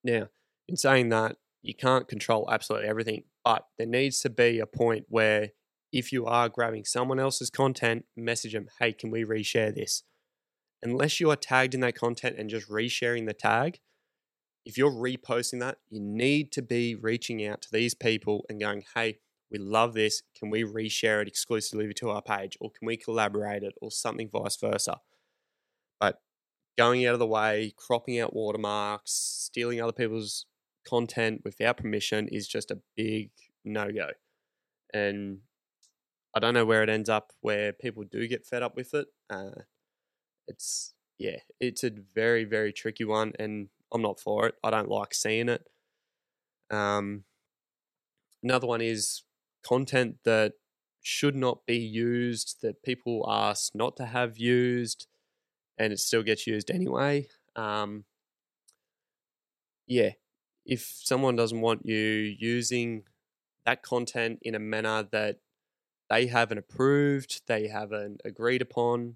Now, 0.04 0.30
in 0.68 0.76
saying 0.78 1.10
that, 1.10 1.38
you 1.62 1.74
can't 1.74 2.08
control 2.08 2.50
absolutely 2.52 2.90
everything, 2.90 3.24
but 3.44 3.68
there 3.78 3.88
needs 3.88 4.20
to 4.22 4.30
be 4.30 4.60
a 4.60 4.66
point 4.66 5.06
where 5.08 5.50
if 5.92 6.12
you 6.12 6.26
are 6.26 6.50
grabbing 6.50 6.86
someone 6.86 7.20
else's 7.20 7.50
content, 7.50 8.06
message 8.18 8.54
them, 8.54 8.68
hey, 8.80 8.92
can 8.92 9.12
we 9.12 9.24
reshare 9.24 9.74
this? 9.74 10.04
Unless 10.82 11.20
you 11.20 11.30
are 11.30 11.36
tagged 11.36 11.74
in 11.74 11.82
that 11.82 11.96
content 11.96 12.38
and 12.38 12.50
just 12.50 12.70
resharing 12.70 13.28
the 13.28 13.34
tag, 13.34 13.80
if 14.66 14.78
you're 14.78 14.92
reposting 14.92 15.60
that, 15.60 15.78
you 15.90 16.00
need 16.00 16.52
to 16.54 16.62
be 16.62 16.96
reaching 16.96 17.46
out 17.46 17.62
to 17.62 17.72
these 17.72 17.94
people 17.94 18.46
and 18.50 18.60
going, 18.60 18.84
hey, 18.96 19.20
we 19.52 19.60
love 19.60 19.94
this. 19.94 20.24
Can 20.38 20.50
we 20.50 20.64
reshare 20.64 21.22
it 21.22 21.28
exclusively 21.28 21.94
to 21.94 22.10
our 22.10 22.22
page 22.22 22.58
or 22.60 22.72
can 22.72 22.88
we 22.88 22.98
collaborate 22.98 23.64
it 23.64 23.76
or 23.82 23.92
something 23.92 24.30
vice 24.30 24.58
versa? 24.58 25.00
But 26.00 26.20
going 26.78 27.06
out 27.06 27.14
of 27.14 27.20
the 27.20 27.28
way, 27.28 27.74
cropping 27.78 28.20
out 28.20 28.36
watermarks, 28.36 29.12
stealing 29.12 29.82
other 29.82 29.92
people's 29.92 30.46
content 30.88 31.42
without 31.44 31.78
permission 31.78 32.28
is 32.28 32.48
just 32.48 32.72
a 32.72 32.80
big 32.96 33.32
no 33.64 33.92
go. 33.92 34.10
And 34.94 35.40
I 36.36 36.40
don't 36.40 36.54
know 36.54 36.66
where 36.66 36.84
it 36.84 36.90
ends 36.90 37.10
up 37.10 37.32
where 37.42 37.74
people 37.74 38.04
do 38.04 38.28
get 38.28 38.46
fed 38.46 38.64
up 38.64 38.76
with 38.76 38.94
it. 38.94 39.08
Uh, 39.30 39.62
it's, 40.48 40.94
yeah, 41.18 41.38
it's 41.60 41.84
a 41.84 41.92
very, 42.14 42.44
very 42.44 42.74
tricky 42.74 43.06
one. 43.06 43.34
And 43.38 43.70
I'm 43.94 44.02
not 44.02 44.20
for 44.20 44.48
it. 44.48 44.56
I 44.64 44.72
don't 44.72 44.90
like 44.90 45.14
seeing 45.14 45.50
it. 45.50 45.68
Um, 46.72 47.24
another 48.42 48.68
one 48.68 48.82
is 48.82 49.24
content 49.66 50.18
that 50.26 50.54
should 51.02 51.36
not 51.36 51.66
be 51.66 51.78
used, 51.78 52.62
that 52.62 52.82
people 52.82 53.26
ask 53.28 53.76
not 53.76 53.96
to 53.98 54.06
have 54.06 54.38
used, 54.38 55.08
and 55.78 55.94
it 55.94 56.00
still 56.00 56.24
gets 56.24 56.48
used 56.48 56.72
anyway. 56.72 57.28
Um, 57.56 58.06
yeah, 59.88 60.12
if 60.66 60.82
someone 60.96 61.36
doesn't 61.36 61.62
want 61.62 61.86
you 61.86 61.98
using 61.98 63.04
that 63.66 63.84
content 63.84 64.40
in 64.42 64.56
a 64.56 64.60
manner 64.60 65.04
that 65.12 65.38
they 66.10 66.28
haven't 66.28 66.58
approved, 66.58 67.42
they 67.48 67.68
haven't 67.68 68.22
agreed 68.26 68.62
upon, 68.62 69.16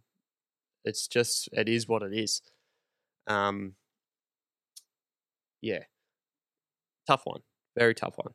it's 0.84 1.08
just, 1.08 1.50
it 1.52 1.68
is 1.70 1.88
what 1.88 2.02
it 2.02 2.14
is. 2.14 2.42
Um, 3.28 3.76
yeah, 5.62 5.84
tough 7.06 7.22
one, 7.26 7.42
very 7.78 7.94
tough 7.94 8.16
one. 8.18 8.34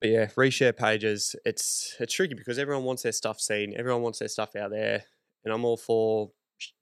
But 0.00 0.10
yeah, 0.10 0.26
reshare 0.36 0.76
pages. 0.76 1.34
It's 1.44 1.96
it's 1.98 2.14
tricky 2.14 2.34
because 2.34 2.58
everyone 2.58 2.84
wants 2.84 3.02
their 3.02 3.10
stuff 3.10 3.40
seen. 3.40 3.74
Everyone 3.76 4.02
wants 4.02 4.20
their 4.20 4.28
stuff 4.28 4.54
out 4.54 4.70
there, 4.70 5.02
and 5.44 5.52
I'm 5.52 5.64
all 5.64 5.76
for 5.76 6.30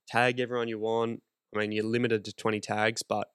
tag 0.08 0.40
everyone 0.40 0.68
you 0.68 0.78
want. 0.78 1.22
I 1.54 1.58
mean, 1.58 1.72
you're 1.72 1.84
limited 1.84 2.24
to 2.24 2.34
20 2.34 2.60
tags, 2.60 3.02
but 3.02 3.28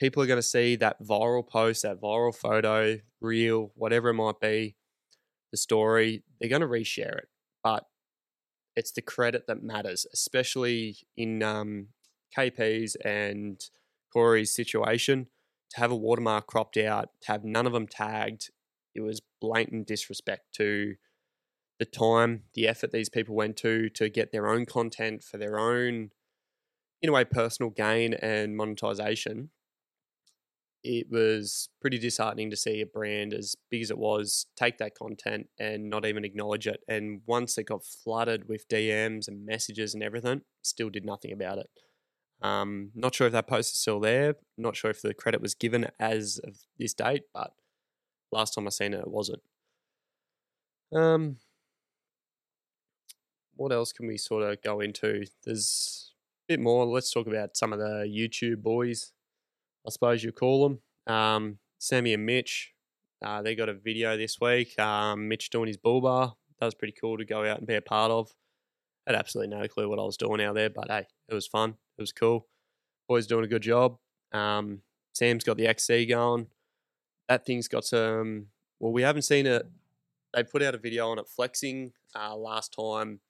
people 0.00 0.22
are 0.22 0.26
going 0.26 0.38
to 0.38 0.42
see 0.42 0.76
that 0.76 1.02
viral 1.02 1.46
post, 1.46 1.82
that 1.82 2.00
viral 2.00 2.34
photo, 2.34 2.98
reel, 3.20 3.72
whatever 3.74 4.10
it 4.10 4.14
might 4.14 4.40
be, 4.40 4.76
the 5.50 5.56
story. 5.56 6.22
They're 6.40 6.50
going 6.50 6.62
to 6.62 6.68
reshare 6.68 7.18
it, 7.18 7.28
but 7.62 7.84
it's 8.76 8.92
the 8.92 9.02
credit 9.02 9.46
that 9.46 9.62
matters, 9.62 10.06
especially 10.12 10.98
in 11.16 11.42
um, 11.42 11.88
KP's 12.36 12.94
and 13.04 13.60
Corey's 14.12 14.54
situation. 14.54 15.26
To 15.72 15.80
have 15.80 15.90
a 15.90 15.96
watermark 15.96 16.46
cropped 16.46 16.78
out, 16.78 17.10
to 17.22 17.32
have 17.32 17.44
none 17.44 17.66
of 17.66 17.74
them 17.74 17.86
tagged, 17.86 18.50
it 18.94 19.02
was 19.02 19.20
blatant 19.40 19.86
disrespect 19.86 20.54
to 20.54 20.94
the 21.78 21.84
time, 21.84 22.44
the 22.54 22.66
effort 22.66 22.92
these 22.92 23.08
people 23.08 23.34
went 23.34 23.56
to 23.58 23.88
to 23.90 24.08
get 24.08 24.32
their 24.32 24.48
own 24.48 24.66
content 24.66 25.22
for 25.22 25.38
their 25.38 25.58
own, 25.58 26.10
in 27.00 27.08
a 27.08 27.12
way, 27.12 27.24
personal 27.24 27.70
gain 27.70 28.14
and 28.14 28.56
monetization. 28.56 29.50
It 30.84 31.08
was 31.10 31.68
pretty 31.80 31.98
disheartening 31.98 32.50
to 32.50 32.56
see 32.56 32.80
a 32.80 32.86
brand 32.86 33.34
as 33.34 33.56
big 33.70 33.82
as 33.82 33.90
it 33.90 33.98
was 33.98 34.46
take 34.56 34.78
that 34.78 34.94
content 34.94 35.48
and 35.58 35.90
not 35.90 36.06
even 36.06 36.24
acknowledge 36.24 36.66
it. 36.66 36.80
And 36.88 37.22
once 37.26 37.58
it 37.58 37.64
got 37.64 37.84
flooded 37.84 38.48
with 38.48 38.68
DMs 38.68 39.26
and 39.26 39.44
messages 39.44 39.92
and 39.92 40.02
everything, 40.02 40.42
still 40.62 40.88
did 40.88 41.04
nothing 41.04 41.32
about 41.32 41.58
it. 41.58 41.68
Um, 42.40 42.92
not 42.94 43.14
sure 43.14 43.26
if 43.26 43.32
that 43.32 43.48
post 43.48 43.72
is 43.74 43.80
still 43.80 43.98
there. 43.98 44.36
Not 44.56 44.76
sure 44.76 44.90
if 44.90 45.02
the 45.02 45.14
credit 45.14 45.40
was 45.40 45.54
given 45.54 45.88
as 45.98 46.38
of 46.44 46.58
this 46.78 46.94
date, 46.94 47.24
but 47.34 47.52
last 48.30 48.54
time 48.54 48.66
I 48.66 48.70
seen 48.70 48.94
it, 48.94 49.00
it 49.00 49.10
wasn't. 49.10 49.42
Um, 50.94 51.36
what 53.58 53.72
else 53.72 53.92
can 53.92 54.06
we 54.06 54.16
sort 54.16 54.44
of 54.44 54.62
go 54.62 54.80
into? 54.80 55.24
There's 55.44 56.12
a 56.48 56.52
bit 56.52 56.60
more. 56.60 56.86
Let's 56.86 57.10
talk 57.10 57.26
about 57.26 57.56
some 57.56 57.72
of 57.72 57.80
the 57.80 58.06
YouTube 58.08 58.62
boys, 58.62 59.12
I 59.86 59.90
suppose 59.90 60.22
you 60.22 60.32
call 60.32 60.68
them. 60.68 61.12
Um, 61.14 61.58
Sammy 61.78 62.14
and 62.14 62.24
Mitch, 62.24 62.72
uh, 63.24 63.42
they 63.42 63.56
got 63.56 63.68
a 63.68 63.74
video 63.74 64.16
this 64.16 64.40
week. 64.40 64.78
Um, 64.78 65.28
Mitch 65.28 65.50
doing 65.50 65.66
his 65.66 65.76
bull 65.76 66.00
bar. 66.00 66.34
That 66.60 66.66
was 66.66 66.74
pretty 66.74 66.94
cool 66.98 67.18
to 67.18 67.24
go 67.24 67.44
out 67.44 67.58
and 67.58 67.66
be 67.66 67.74
a 67.74 67.82
part 67.82 68.12
of. 68.12 68.32
I 69.06 69.12
had 69.12 69.18
absolutely 69.18 69.56
no 69.56 69.66
clue 69.66 69.88
what 69.88 69.98
I 69.98 70.02
was 70.02 70.16
doing 70.16 70.40
out 70.40 70.54
there, 70.54 70.70
but 70.70 70.88
hey, 70.88 71.06
it 71.28 71.34
was 71.34 71.46
fun. 71.46 71.70
It 71.98 72.02
was 72.02 72.12
cool. 72.12 72.46
Boys 73.08 73.26
doing 73.26 73.44
a 73.44 73.48
good 73.48 73.62
job. 73.62 73.96
Um, 74.32 74.82
Sam's 75.14 75.44
got 75.44 75.56
the 75.56 75.66
XC 75.66 76.06
going. 76.06 76.46
That 77.28 77.44
thing's 77.44 77.66
got 77.66 77.84
some. 77.84 78.46
Well, 78.78 78.92
we 78.92 79.02
haven't 79.02 79.22
seen 79.22 79.46
it. 79.46 79.66
They 80.32 80.44
put 80.44 80.62
out 80.62 80.74
a 80.76 80.78
video 80.78 81.08
on 81.08 81.18
it 81.18 81.26
flexing 81.26 81.92
uh, 82.14 82.36
last 82.36 82.74
time 82.78 83.20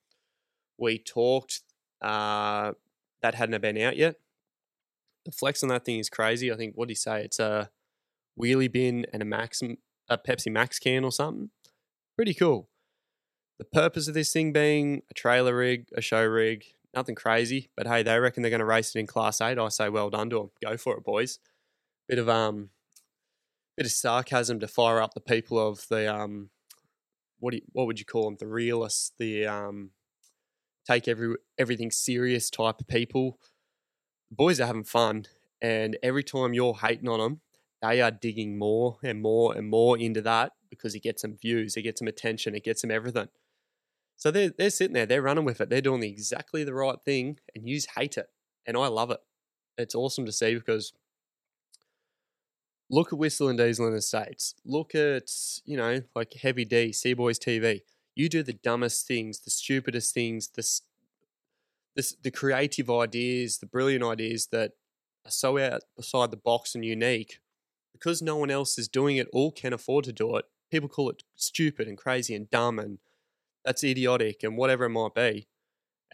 we 0.79 0.99
talked. 0.99 1.63
Uh, 2.01 2.73
that 3.23 3.35
hadn't 3.35 3.61
been 3.61 3.79
out 3.79 3.97
yet. 3.97 4.17
The 5.25 5.33
flex 5.33 5.63
on 5.63 5.69
that 5.71 5.85
thing 5.85 5.99
is 5.99 6.09
crazy. 6.09 6.53
I 6.53 6.57
think 6.57 6.77
what 6.77 6.89
do 6.89 6.93
you 6.93 6.97
say? 6.97 7.25
It's 7.25 7.39
a 7.39 7.71
wheelie 8.41 8.73
bin 8.73 9.05
and 9.13 9.21
a 9.21 9.27
Max, 9.27 9.61
a 10.09 10.19
Pepsi 10.19 10.51
Max 10.51 10.79
can 10.79 11.05
or 11.05 11.13
something. 11.13 11.51
Pretty 12.17 12.35
cool. 12.35 12.69
The 13.59 13.65
purpose 13.65 14.07
of 14.07 14.15
this 14.15 14.33
thing 14.33 14.53
being 14.53 15.03
a 15.11 15.15
trailer 15.15 15.57
rig, 15.57 15.89
a 15.97 16.01
show 16.01 16.25
rig, 16.25 16.65
nothing 16.95 17.17
crazy. 17.17 17.71
But 17.77 17.89
hey, 17.89 18.03
they 18.03 18.19
reckon 18.19 18.43
they're 18.43 18.51
going 18.51 18.61
to 18.61 18.65
race 18.65 18.95
it 18.95 19.01
in 19.01 19.07
Class 19.07 19.41
Eight. 19.41 19.59
I 19.59 19.69
say, 19.69 19.89
well 19.89 20.11
done 20.11 20.31
to 20.31 20.37
them. 20.37 20.51
Go 20.63 20.77
for 20.77 20.97
it, 20.97 21.05
boys. 21.05 21.41
Bit 22.09 22.19
of 22.19 22.29
um, 22.29 22.71
bit 23.77 23.87
of 23.87 23.93
sarcasm 23.93 24.61
to 24.61 24.69
fire 24.69 25.01
up 25.01 25.15
the 25.15 25.21
people 25.21 25.59
of 25.59 25.87
the 25.89 26.13
um, 26.13 26.51
what 27.41 27.51
do 27.51 27.59
you, 27.59 27.63
what 27.73 27.87
would 27.87 27.99
you 27.99 28.05
call 28.05 28.25
them? 28.25 28.37
The 28.39 28.47
realists, 28.47 29.13
the 29.19 29.47
um, 29.47 29.91
take 30.89 31.09
every 31.09 31.35
everything 31.59 31.91
serious 31.91 32.51
type 32.51 32.81
of 32.81 32.89
people. 32.89 33.39
Boys 34.31 34.61
are 34.61 34.67
having 34.67 34.85
fun, 34.85 35.27
and 35.61 35.97
every 36.03 36.23
time 36.23 36.55
you're 36.55 36.75
hating 36.75 37.09
on 37.09 37.21
them, 37.21 37.41
they 37.83 38.01
are 38.01 38.11
digging 38.11 38.59
more 38.59 38.99
and 39.03 39.23
more 39.23 39.57
and 39.57 39.69
more 39.69 39.99
into 39.99 40.21
that 40.23 40.53
because 40.71 40.95
it 40.95 41.03
gets 41.03 41.23
them 41.23 41.37
views, 41.41 41.77
it 41.77 41.83
gets 41.83 42.01
them 42.01 42.09
attention, 42.09 42.55
it 42.55 42.65
gets 42.65 42.83
them 42.83 42.91
everything. 42.91 43.29
So 44.17 44.31
they're 44.31 44.51
they're 44.57 44.71
sitting 44.71 44.95
there, 44.95 45.07
they're 45.07 45.23
running 45.23 45.45
with 45.45 45.61
it, 45.61 45.71
they're 45.71 45.81
doing 45.81 46.03
exactly 46.03 46.65
the 46.65 46.75
right 46.75 46.99
thing, 47.05 47.39
and 47.55 47.69
you 47.69 47.81
hate 47.97 48.19
it, 48.19 48.29
and 48.67 48.77
I 48.77 48.89
love 48.89 49.11
it. 49.11 49.21
It's 49.77 49.95
awesome 49.95 50.27
to 50.27 50.33
see 50.33 50.55
because 50.55 50.93
look 52.91 53.13
at 53.13 53.19
WhistlinDiesel 53.19 53.87
in 53.87 53.95
the 53.95 54.01
States. 54.01 54.55
Look 54.65 54.95
at, 54.95 55.31
you 55.65 55.77
know, 55.77 56.03
like 56.17 56.33
Heavy 56.33 56.65
D, 56.65 56.89
Cboys 56.91 57.39
TV 57.39 57.83
you 58.19 58.29
do 58.29 58.43
the 58.43 58.53
dumbest 58.53 59.07
things, 59.07 59.41
the 59.41 59.51
stupidest 59.51 60.13
things, 60.13 60.49
the, 60.49 60.69
the, 61.95 62.13
the 62.25 62.31
creative 62.31 62.91
ideas, 62.91 63.59
the 63.59 63.67
brilliant 63.67 64.05
ideas 64.05 64.49
that 64.51 64.73
are 65.25 65.31
so 65.31 65.59
outside 65.59 66.31
the 66.31 66.37
box 66.37 66.75
and 66.75 66.85
unique. 66.85 67.39
Because 67.93 68.21
no 68.21 68.37
one 68.37 68.51
else 68.51 68.79
is 68.79 68.89
doing 68.89 69.17
it, 69.17 69.29
all 69.33 69.51
can 69.51 69.73
afford 69.73 70.05
to 70.05 70.13
do 70.13 70.37
it. 70.37 70.45
People 70.71 70.89
call 70.89 71.11
it 71.11 71.23
stupid 71.37 71.89
and 71.89 71.97
crazy 71.97 72.35
and 72.35 72.51
dumb 72.51 72.79
and 72.79 72.99
that's 73.65 73.85
idiotic 73.85 74.43
and 74.43 74.57
whatever 74.57 74.85
it 74.85 74.91
might 74.91 75.15
be. 75.15 75.49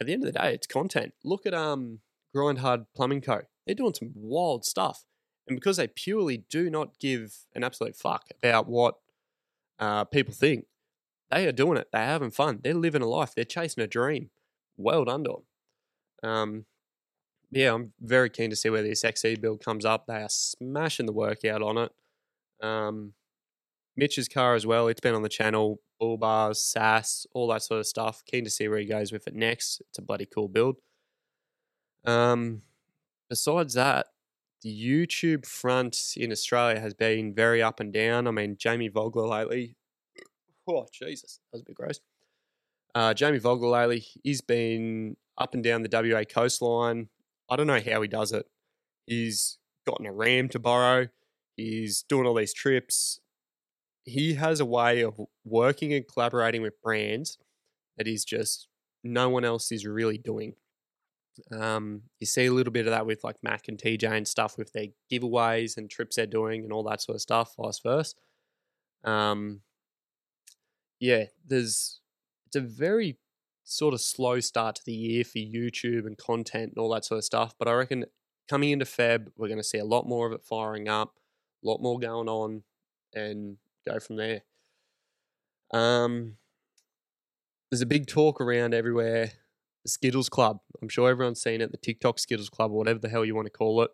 At 0.01 0.07
the 0.07 0.13
end 0.13 0.27
of 0.27 0.33
the 0.33 0.39
day, 0.39 0.55
it's 0.55 0.67
content. 0.67 1.15
Look 1.25 1.47
at 1.47 1.55
um 1.55 2.01
Grind 2.35 2.59
Hard 2.59 2.87
Plumbing 2.95 3.21
Co. 3.21 3.43
They're 3.65 3.75
doing 3.75 3.95
some 3.95 4.13
wild 4.15 4.65
stuff. 4.65 5.05
And 5.47 5.57
because 5.57 5.77
they 5.77 5.87
purely 5.87 6.39
do 6.51 6.69
not 6.69 6.99
give 6.99 7.37
an 7.55 7.65
absolute 7.65 7.97
fuck 7.97 8.29
about 8.43 8.67
what 8.69 8.97
uh, 9.79 10.05
people 10.05 10.35
think, 10.35 10.67
they 11.31 11.47
are 11.47 11.53
doing 11.53 11.79
it. 11.79 11.89
They're 11.93 12.05
having 12.05 12.31
fun. 12.31 12.61
They're 12.63 12.75
living 12.75 13.03
a 13.03 13.07
life. 13.07 13.35
They're 13.35 13.45
chasing 13.45 13.83
a 13.83 13.87
dream. 13.87 14.31
Well 14.77 15.05
done 15.05 15.25
to 15.25 15.31
them. 16.23 16.31
Um, 16.31 16.65
yeah, 17.51 17.75
I'm 17.75 17.93
very 18.01 18.31
keen 18.31 18.51
to 18.51 18.57
see 18.57 18.71
where 18.71 18.83
this 18.83 19.05
XC 19.05 19.37
build 19.37 19.65
comes 19.65 19.85
up. 19.85 20.07
They 20.07 20.23
are 20.23 20.29
smashing 20.29 21.07
the 21.07 21.13
workout 21.13 21.63
on 21.63 21.79
it. 21.79 21.93
Um, 22.65 23.13
Mitch's 23.97 24.29
car 24.29 24.55
as 24.55 24.67
well. 24.67 24.89
It's 24.89 25.01
been 25.01 25.15
on 25.15 25.23
the 25.23 25.29
channel. 25.29 25.81
Bull 26.01 26.17
bars, 26.17 26.61
SAS, 26.61 27.27
all 27.33 27.47
that 27.49 27.63
sort 27.63 27.81
of 27.81 27.87
stuff. 27.87 28.25
Keen 28.27 28.45
to 28.45 28.51
see 28.51 28.67
where 28.67 28.79
he 28.79 28.87
goes 28.87 29.13
with 29.13 29.29
it 29.29 29.35
next. 29.35 29.81
It's 29.89 29.99
a 29.99 30.03
bloody 30.03 30.27
cool 30.27 30.49
build. 30.49 30.77
Um, 32.05 32.63
besides 33.29 33.75
that, 33.75 34.07
the 34.63 34.71
YouTube 34.71 35.47
front 35.47 36.15
in 36.17 36.33
Australia 36.33 36.81
has 36.81 36.95
been 36.95 37.35
very 37.35 37.63
up 37.63 37.79
and 37.79 37.93
down. 37.93 38.27
I 38.27 38.33
mean, 38.33 38.57
Jamie 38.59 38.89
Vogler 38.89 39.27
lately 39.27 39.77
Oh, 40.69 40.87
Jesus. 40.93 41.41
That 41.53 41.57
was 41.57 41.63
a 41.63 41.65
bit 41.65 41.77
gross. 41.77 42.01
Uh, 42.95 43.13
Jamie 43.13 43.39
Vogel 43.39 43.71
lately, 43.71 44.05
he's 44.23 44.41
been 44.41 45.17
up 45.37 45.55
and 45.55 45.65
down 45.65 45.83
the 45.83 45.89
WA 45.91 46.23
coastline. 46.25 47.09
I 47.51 47.57
don't 47.57 47.67
know 47.67 47.81
how 47.81 48.03
he 48.03 48.09
does 48.09 48.33
it. 48.33 48.47
He's 49.07 49.59
gotten 49.87 50.07
a 50.07 50.13
ram 50.13 50.49
to 50.51 50.59
borrow. 50.59 51.09
He's 51.57 52.05
doing 52.09 52.27
all 52.27 52.35
these 52.35 52.55
trips. 52.55 53.21
He 54.05 54.35
has 54.35 54.61
a 54.61 54.65
way 54.65 55.03
of 55.03 55.21
working 55.45 55.93
and 55.93 56.07
collaborating 56.07 56.63
with 56.63 56.81
brands 56.83 57.39
that 57.97 58.07
is 58.07 58.25
just 58.25 58.69
no 59.03 59.29
one 59.29 59.45
else 59.45 59.73
is 59.73 59.87
really 59.87 60.19
doing. 60.19 60.55
Um, 61.51 62.03
you 62.21 62.27
see 62.27 62.47
a 62.47 62.53
little 62.53 62.73
bit 62.73 62.87
of 62.87 62.93
that 62.93 63.07
with 63.07 63.25
like 63.25 63.37
Mac 63.43 63.69
and 63.69 63.79
TJ 63.79 64.05
and 64.05 64.29
stuff 64.29 64.57
with 64.57 64.73
their 64.73 64.87
giveaways 65.13 65.77
and 65.77 65.91
trips 65.91 66.17
they're 66.17 66.27
doing 66.27 66.63
and 66.63 66.73
all 66.73 66.85
that 66.85 67.03
sort 67.03 67.17
of 67.17 67.23
stuff, 67.23 67.55
vice 67.59 67.81
versa. 67.81 68.15
Um, 69.05 69.61
yeah, 71.05 71.25
there's 71.47 72.01
it's 72.47 72.57
a 72.57 72.61
very 72.61 73.19
sort 73.63 73.93
of 73.93 74.01
slow 74.01 74.41
start 74.41 74.77
to 74.77 74.83
the 74.87 74.93
year 74.93 75.23
for 75.23 75.39
YouTube 75.39 76.07
and 76.07 76.17
content 76.17 76.73
and 76.75 76.79
all 76.79 76.93
that 76.95 77.05
sort 77.05 77.19
of 77.19 77.25
stuff. 77.25 77.55
But 77.59 77.69
I 77.69 77.73
reckon 77.73 78.07
coming 78.49 78.71
into 78.71 78.87
Feb, 78.87 79.29
we're 79.37 79.49
going 79.49 79.59
to 79.59 79.65
see 79.65 79.79
a 79.79 79.85
lot 79.85 80.09
more 80.09 80.27
of 80.27 80.33
it 80.33 80.43
firing 80.43 80.89
up, 80.89 81.15
a 81.63 81.69
lot 81.69 81.83
more 81.83 81.99
going 81.99 82.29
on, 82.29 82.63
and 83.13 83.59
go 83.87 83.99
from 84.01 84.17
there. 84.17 84.43
Um, 85.73 86.37
there's 87.71 87.83
a 87.83 87.87
big 87.87 88.07
talk 88.07 88.41
around 88.41 88.73
everywhere. 88.73 89.33
The 89.83 89.91
Skittles 89.91 90.31
Club. 90.31 90.61
I'm 90.81 90.89
sure 90.89 91.11
everyone's 91.11 91.43
seen 91.43 91.61
it. 91.61 91.71
The 91.71 91.77
TikTok 91.77 92.19
Skittles 92.19 92.49
Club, 92.49 92.71
or 92.71 92.79
whatever 92.79 92.99
the 92.99 93.11
hell 93.11 93.27
you 93.27 93.35
want 93.35 93.47
to 93.47 93.51
call 93.51 93.83
it. 93.83 93.91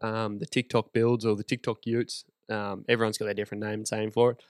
Um, 0.00 0.38
the 0.38 0.46
TikTok 0.46 0.92
builds 0.92 1.24
or 1.24 1.34
the 1.34 1.42
TikTok 1.42 1.84
Utes. 1.84 2.24
Um, 2.48 2.84
everyone's 2.88 3.18
got 3.18 3.24
their 3.24 3.34
different 3.34 3.64
name 3.64 3.80
and 3.80 3.88
saying 3.88 4.12
for 4.12 4.32
it. 4.32 4.42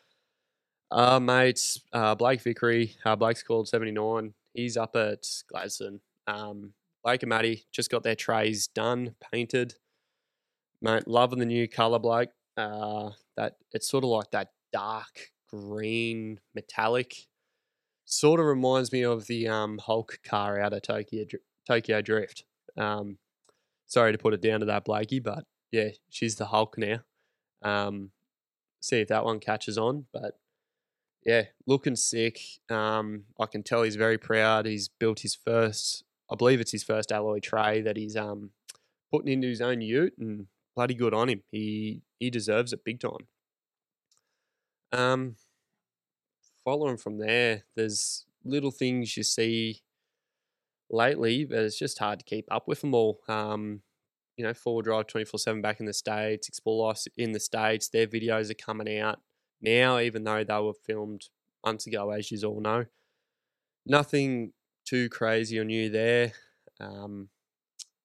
Uh, 0.92 1.18
mates, 1.18 1.80
uh, 1.94 2.14
Blake 2.14 2.42
Vickery, 2.42 2.96
uh, 3.06 3.16
Blake's 3.16 3.42
called 3.42 3.66
79. 3.66 4.34
He's 4.52 4.76
up 4.76 4.94
at 4.94 5.26
Gladstone. 5.48 6.00
Um, 6.26 6.74
Blake 7.02 7.22
and 7.22 7.30
Maddie 7.30 7.64
just 7.72 7.90
got 7.90 8.02
their 8.02 8.14
trays 8.14 8.66
done, 8.66 9.14
painted. 9.32 9.74
Mate, 10.82 11.08
loving 11.08 11.38
the 11.38 11.46
new 11.46 11.66
colour, 11.66 11.98
Blake. 11.98 12.28
Uh, 12.58 13.10
that 13.38 13.54
it's 13.72 13.88
sort 13.88 14.04
of 14.04 14.10
like 14.10 14.30
that 14.32 14.48
dark 14.70 15.30
green 15.50 16.38
metallic. 16.54 17.14
Sort 18.04 18.38
of 18.38 18.46
reminds 18.46 18.92
me 18.92 19.02
of 19.02 19.26
the 19.26 19.48
um, 19.48 19.78
Hulk 19.78 20.18
car 20.22 20.60
out 20.60 20.74
of 20.74 20.82
Tokyo 20.82 21.24
Tokyo 21.66 22.02
Drift. 22.02 22.44
Um, 22.76 23.16
sorry 23.86 24.12
to 24.12 24.18
put 24.18 24.34
it 24.34 24.42
down 24.42 24.60
to 24.60 24.66
that 24.66 24.84
Blakey, 24.84 25.20
but 25.20 25.44
yeah, 25.70 25.88
she's 26.10 26.36
the 26.36 26.46
Hulk 26.46 26.76
now. 26.76 26.98
Um, 27.62 28.10
see 28.80 29.00
if 29.00 29.08
that 29.08 29.24
one 29.24 29.40
catches 29.40 29.78
on, 29.78 30.04
but 30.12 30.34
yeah, 31.24 31.44
looking 31.66 31.96
sick. 31.96 32.40
Um, 32.68 33.24
I 33.38 33.46
can 33.46 33.62
tell 33.62 33.82
he's 33.82 33.96
very 33.96 34.18
proud. 34.18 34.66
He's 34.66 34.88
built 34.88 35.20
his 35.20 35.34
first, 35.34 36.04
I 36.30 36.34
believe 36.34 36.60
it's 36.60 36.72
his 36.72 36.82
first 36.82 37.12
alloy 37.12 37.38
tray 37.40 37.80
that 37.82 37.96
he's 37.96 38.16
um 38.16 38.50
putting 39.12 39.32
into 39.32 39.48
his 39.48 39.60
own 39.60 39.80
ute, 39.80 40.14
and 40.18 40.46
bloody 40.74 40.94
good 40.94 41.14
on 41.14 41.28
him. 41.28 41.42
He 41.50 42.02
he 42.18 42.30
deserves 42.30 42.72
it 42.72 42.84
big 42.84 43.00
time. 43.00 43.28
Um, 44.92 45.36
following 46.64 46.96
from 46.96 47.18
there, 47.18 47.64
there's 47.76 48.26
little 48.44 48.70
things 48.70 49.16
you 49.16 49.22
see 49.22 49.82
lately, 50.90 51.44
but 51.44 51.58
it's 51.58 51.78
just 51.78 51.98
hard 51.98 52.18
to 52.18 52.24
keep 52.24 52.46
up 52.50 52.68
with 52.68 52.80
them 52.80 52.94
all. 52.94 53.20
Um, 53.28 53.82
you 54.36 54.44
know, 54.44 54.54
Forward 54.54 54.84
Drive 54.86 55.06
24 55.06 55.38
7 55.38 55.62
back 55.62 55.78
in 55.78 55.86
the 55.86 55.92
States, 55.92 56.48
Explore 56.48 56.88
Life 56.88 57.04
in 57.16 57.32
the 57.32 57.40
States, 57.40 57.88
their 57.88 58.06
videos 58.06 58.50
are 58.50 58.54
coming 58.54 58.98
out 58.98 59.20
now, 59.62 59.98
even 59.98 60.24
though 60.24 60.44
they 60.44 60.58
were 60.58 60.74
filmed 60.74 61.28
months 61.64 61.86
ago, 61.86 62.10
as 62.10 62.30
you 62.30 62.42
all 62.48 62.60
know. 62.60 62.86
Nothing 63.86 64.52
too 64.84 65.08
crazy 65.08 65.58
or 65.58 65.64
new 65.64 65.90
there. 65.90 66.32
Um, 66.80 67.28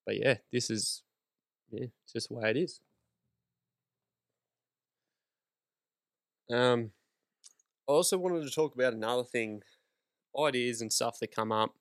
but 0.06 0.17
yeah, 0.17 0.38
this 0.52 0.70
is 0.70 1.04
yeah, 1.72 1.88
just 2.12 2.30
the 2.30 2.36
way 2.36 2.52
it 2.52 2.58
is. 2.58 2.80
Um, 6.52 6.91
I 7.88 7.91
also 7.93 8.17
wanted 8.17 8.43
to 8.43 8.52
talk 8.52 8.76
about 8.76 8.93
another 8.93 9.24
thing, 9.24 9.62
ideas 10.39 10.82
and 10.82 10.91
stuff 10.91 11.20
that 11.20 11.36
come 11.36 11.52
up. 11.52 11.76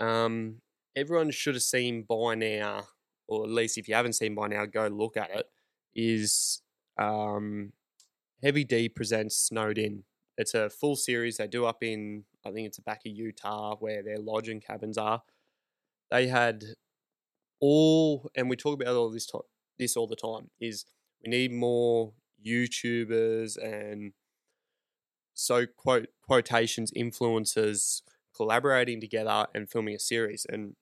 Um, 0.00 0.56
everyone 0.96 1.30
should 1.30 1.54
have 1.54 1.62
seen 1.62 2.02
by 2.02 2.34
now, 2.34 2.84
or 3.28 3.44
at 3.44 3.50
least 3.50 3.78
if 3.78 3.88
you 3.88 3.94
haven't 3.94 4.14
seen 4.14 4.34
by 4.34 4.48
now, 4.48 4.66
go 4.66 4.86
look 4.88 5.16
at 5.16 5.30
it. 5.30 5.46
Is 5.94 6.62
um, 6.98 7.72
Heavy 8.42 8.64
D 8.64 8.88
presents 8.88 9.36
Snowed 9.36 9.78
In. 9.78 10.04
It's 10.36 10.52
a 10.52 10.68
full 10.68 10.96
series 10.96 11.38
they 11.38 11.46
do 11.46 11.64
up 11.64 11.82
in, 11.82 12.24
I 12.44 12.50
think 12.50 12.66
it's 12.66 12.76
the 12.76 12.82
back 12.82 13.00
of 13.06 13.12
Utah 13.12 13.76
where 13.76 14.02
their 14.02 14.18
lodging 14.18 14.60
cabins 14.60 14.98
are. 14.98 15.22
They 16.10 16.26
had 16.26 16.62
all, 17.60 18.30
and 18.34 18.50
we 18.50 18.56
talk 18.56 18.74
about 18.74 18.94
all 18.94 19.10
this 19.10 19.26
to, 19.28 19.40
this 19.78 19.96
all 19.96 20.06
the 20.06 20.16
time, 20.16 20.50
is 20.60 20.84
we 21.24 21.30
need 21.30 21.52
more 21.52 22.12
YouTubers 22.46 23.56
and 23.56 24.12
so 25.32 25.64
quote 25.66 26.08
quotations 26.22 26.92
influencers 26.92 28.02
collaborating 28.34 29.00
together 29.00 29.46
and 29.54 29.70
filming 29.70 29.94
a 29.94 29.98
series. 29.98 30.46
And 30.46 30.76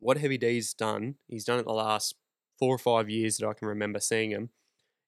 what 0.00 0.18
Heavy 0.18 0.38
D's 0.38 0.74
done, 0.74 1.14
he's 1.28 1.44
done 1.44 1.60
it 1.60 1.64
the 1.64 1.72
last 1.72 2.16
four 2.58 2.74
or 2.74 2.78
five 2.78 3.08
years 3.08 3.36
that 3.36 3.46
I 3.46 3.54
can 3.54 3.68
remember 3.68 4.00
seeing 4.00 4.32
him, 4.32 4.50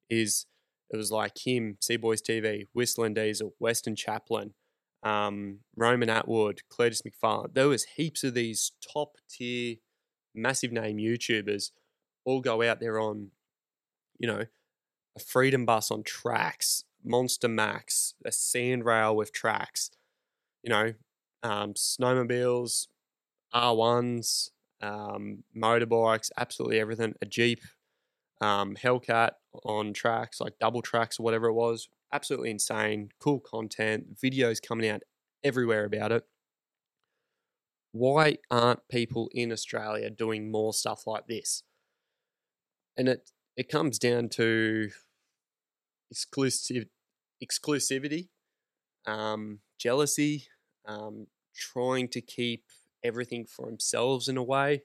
is 0.08 0.46
it 0.94 0.98
was 0.98 1.10
like 1.10 1.46
him, 1.46 1.76
Cboys 1.80 2.22
TV, 2.22 2.66
Whistling 2.72 3.14
Diesel, 3.14 3.54
Westen 3.60 3.96
Champlin, 3.96 4.54
um, 5.02 5.58
Roman 5.76 6.08
Atwood, 6.08 6.62
Cleetus 6.70 7.02
McFarland. 7.02 7.54
There 7.54 7.68
was 7.68 7.84
heaps 7.96 8.24
of 8.24 8.34
these 8.34 8.72
top 8.92 9.16
tier, 9.28 9.76
massive 10.34 10.72
name 10.72 10.96
YouTubers 10.98 11.70
all 12.24 12.40
go 12.40 12.62
out 12.62 12.80
there 12.80 12.98
on, 12.98 13.28
you 14.18 14.26
know, 14.26 14.44
a 15.16 15.20
freedom 15.20 15.64
bus 15.64 15.90
on 15.90 16.02
tracks, 16.02 16.84
Monster 17.04 17.48
Max, 17.48 18.14
a 18.24 18.32
sand 18.32 18.84
rail 18.84 19.14
with 19.14 19.32
tracks, 19.32 19.90
you 20.62 20.70
know, 20.70 20.94
um, 21.42 21.74
snowmobiles, 21.74 22.88
R1s, 23.54 24.50
um, 24.80 25.44
motorbikes, 25.56 26.30
absolutely 26.36 26.80
everything, 26.80 27.14
a 27.22 27.26
Jeep, 27.26 27.60
um, 28.40 28.74
Hellcat 28.74 29.32
on 29.64 29.92
tracks, 29.92 30.40
like 30.40 30.58
double 30.58 30.82
tracks 30.82 31.18
or 31.18 31.22
whatever 31.22 31.46
it 31.46 31.54
was. 31.54 31.88
Absolutely 32.12 32.50
insane, 32.50 33.10
cool 33.18 33.40
content, 33.40 34.16
videos 34.16 34.58
coming 34.66 34.88
out 34.88 35.02
everywhere 35.42 35.84
about 35.84 36.12
it. 36.12 36.24
Why 37.92 38.38
aren't 38.50 38.88
people 38.88 39.28
in 39.32 39.52
Australia 39.52 40.10
doing 40.10 40.50
more 40.50 40.72
stuff 40.72 41.06
like 41.06 41.26
this? 41.28 41.62
And 42.96 43.08
it 43.08 43.30
it 43.56 43.68
comes 43.68 43.98
down 43.98 44.28
to 44.30 44.90
exclusive 46.10 46.86
exclusivity, 47.42 48.28
um, 49.06 49.60
jealousy, 49.78 50.46
um, 50.86 51.26
trying 51.54 52.08
to 52.08 52.20
keep 52.20 52.64
everything 53.04 53.46
for 53.46 53.66
themselves 53.66 54.28
in 54.28 54.36
a 54.36 54.42
way. 54.42 54.82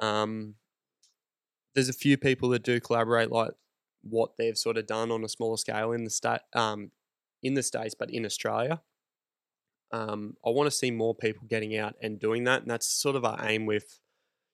Um, 0.00 0.54
there's 1.74 1.88
a 1.88 1.94
few 1.94 2.16
people 2.16 2.48
that 2.50 2.62
do 2.62 2.80
collaborate 2.80 3.30
like 3.30 3.52
what 4.08 4.32
they've 4.38 4.58
sort 4.58 4.76
of 4.76 4.86
done 4.86 5.10
on 5.10 5.24
a 5.24 5.28
smaller 5.28 5.56
scale 5.56 5.92
in 5.92 6.04
the 6.04 6.10
state 6.10 6.40
um, 6.54 6.90
in 7.42 7.54
the 7.54 7.62
states, 7.62 7.94
but 7.98 8.10
in 8.10 8.24
Australia. 8.24 8.80
Um, 9.92 10.36
I 10.44 10.50
want 10.50 10.66
to 10.66 10.76
see 10.76 10.90
more 10.90 11.14
people 11.14 11.46
getting 11.48 11.76
out 11.76 11.94
and 12.02 12.18
doing 12.18 12.44
that, 12.44 12.62
and 12.62 12.70
that's 12.70 12.86
sort 12.86 13.16
of 13.16 13.24
our 13.24 13.38
aim 13.46 13.64
with, 13.66 14.00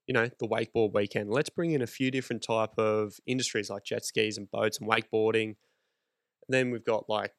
you 0.07 0.13
know, 0.13 0.29
the 0.39 0.47
wakeboard 0.47 0.93
weekend. 0.93 1.31
Let's 1.31 1.49
bring 1.49 1.71
in 1.71 1.81
a 1.81 1.87
few 1.87 2.11
different 2.11 2.43
type 2.43 2.79
of 2.79 3.15
industries 3.27 3.71
like 3.71 3.85
jet 3.85 4.05
skis 4.05 4.37
and 4.37 4.51
boats 4.51 4.79
and 4.79 4.91
wakeboarding. 4.91 5.57
And 6.47 6.51
then 6.51 6.71
we've 6.71 6.85
got 6.85 7.09
like 7.09 7.33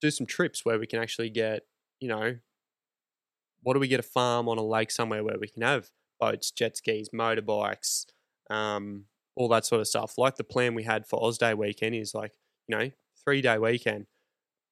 do 0.00 0.10
some 0.10 0.26
trips 0.26 0.64
where 0.64 0.78
we 0.78 0.86
can 0.86 1.00
actually 1.00 1.30
get, 1.30 1.62
you 1.98 2.08
know, 2.08 2.36
what 3.62 3.72
do 3.72 3.80
we 3.80 3.88
get 3.88 4.00
a 4.00 4.04
farm 4.04 4.48
on 4.48 4.58
a 4.58 4.64
lake 4.64 4.90
somewhere 4.90 5.24
where 5.24 5.38
we 5.40 5.48
can 5.48 5.62
have 5.62 5.90
boats, 6.20 6.50
jet 6.50 6.76
skis, 6.76 7.08
motorbikes, 7.08 8.04
um, 8.50 9.06
all 9.36 9.48
that 9.48 9.64
sort 9.64 9.80
of 9.80 9.88
stuff. 9.88 10.16
Like 10.18 10.36
the 10.36 10.44
plan 10.44 10.74
we 10.74 10.84
had 10.84 11.06
for 11.06 11.22
Oz 11.22 11.38
Day 11.38 11.54
weekend 11.54 11.94
is 11.94 12.14
like, 12.14 12.32
you 12.68 12.76
know, 12.76 12.90
three 13.24 13.40
day 13.42 13.58
weekend, 13.58 14.06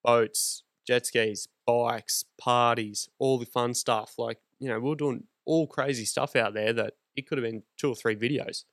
boats, 0.04 0.64
jet 0.86 1.06
skis, 1.06 1.48
bikes, 1.66 2.24
parties, 2.40 3.08
all 3.18 3.38
the 3.38 3.46
fun 3.46 3.74
stuff. 3.74 4.14
Like, 4.18 4.38
you 4.58 4.68
know, 4.68 4.80
we 4.80 4.92
are 4.92 4.96
doing 4.96 5.24
all 5.44 5.66
crazy 5.66 6.04
stuff 6.04 6.36
out 6.36 6.54
there 6.54 6.72
that 6.72 6.94
it 7.16 7.26
could 7.26 7.38
have 7.38 7.44
been 7.44 7.62
two 7.76 7.90
or 7.90 7.94
three 7.94 8.16
videos. 8.16 8.64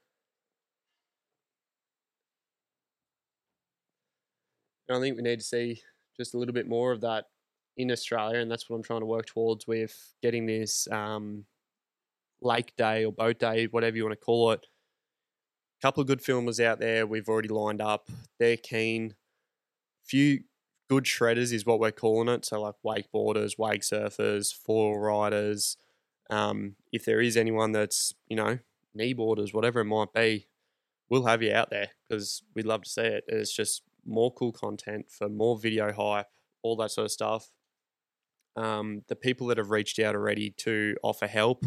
And 4.88 4.98
I 4.98 5.02
think 5.02 5.18
we 5.18 5.24
need 5.24 5.40
to 5.40 5.46
see 5.46 5.82
just 6.18 6.34
a 6.34 6.38
little 6.38 6.54
bit 6.54 6.68
more 6.68 6.92
of 6.92 7.02
that 7.02 7.26
in 7.78 7.92
Australia, 7.92 8.40
and 8.40 8.52
that's 8.52 8.70
what 8.70 8.76
I'm 8.76 8.84
trying 8.84 9.02
to 9.02 9.06
work 9.06 9.28
towards 9.28 9.68
with 9.68 10.14
getting 10.22 10.46
this 10.46 10.88
um, 10.92 11.46
lake 12.42 12.76
day 12.76 13.06
or 13.06 13.14
boat 13.14 13.40
day, 13.40 13.68
whatever 13.68 13.96
you 13.96 14.04
want 14.04 14.20
to 14.20 14.26
call 14.26 14.52
it, 14.52 14.66
couple 15.82 16.02
of 16.02 16.08
good 16.08 16.22
filmers 16.22 16.64
out 16.64 16.80
there 16.80 17.08
we've 17.08 17.30
already 17.30 17.50
lined 17.50 17.82
up. 17.82 18.10
They're 18.40 18.58
keen. 18.58 19.16
Few 20.06 20.42
good 20.90 21.04
shredders 21.04 21.54
is 21.54 21.66
what 21.66 21.80
we're 21.80 21.92
calling 21.92 22.28
it. 22.28 22.46
So 22.46 22.62
like 22.62 22.76
wakeboarders, 22.86 23.58
wake 23.58 23.82
surfers, 23.82 24.54
four 24.54 25.00
riders. 25.00 25.78
Um, 26.30 26.76
if 26.92 27.06
there 27.06 27.22
is 27.22 27.38
anyone 27.38 27.72
that's 27.72 28.14
you 28.28 28.36
know 28.36 28.60
kneeboarders, 28.98 29.54
whatever 29.54 29.82
it 29.82 29.86
might 29.86 30.14
be, 30.14 30.48
we'll 31.10 31.26
have 31.26 31.42
you 31.42 31.54
out 31.54 31.70
there 31.70 31.90
because 32.08 32.44
we'd 32.56 32.66
love 32.66 32.84
to 32.84 32.90
see 32.90 33.02
it. 33.02 33.24
It's 33.28 33.56
just 33.56 33.84
more 34.06 34.34
cool 34.34 34.52
content 34.52 35.08
for 35.10 35.30
more 35.30 35.58
video 35.58 35.92
hype, 35.92 36.28
all 36.64 36.76
that 36.78 36.92
sort 36.92 37.06
of 37.06 37.12
stuff. 37.12 37.52
Um, 38.56 39.04
the 39.08 39.16
people 39.16 39.48
that 39.48 39.58
have 39.58 39.70
reached 39.70 40.00
out 40.00 40.16
already 40.16 40.50
to 40.58 40.96
offer 41.04 41.28
help, 41.28 41.66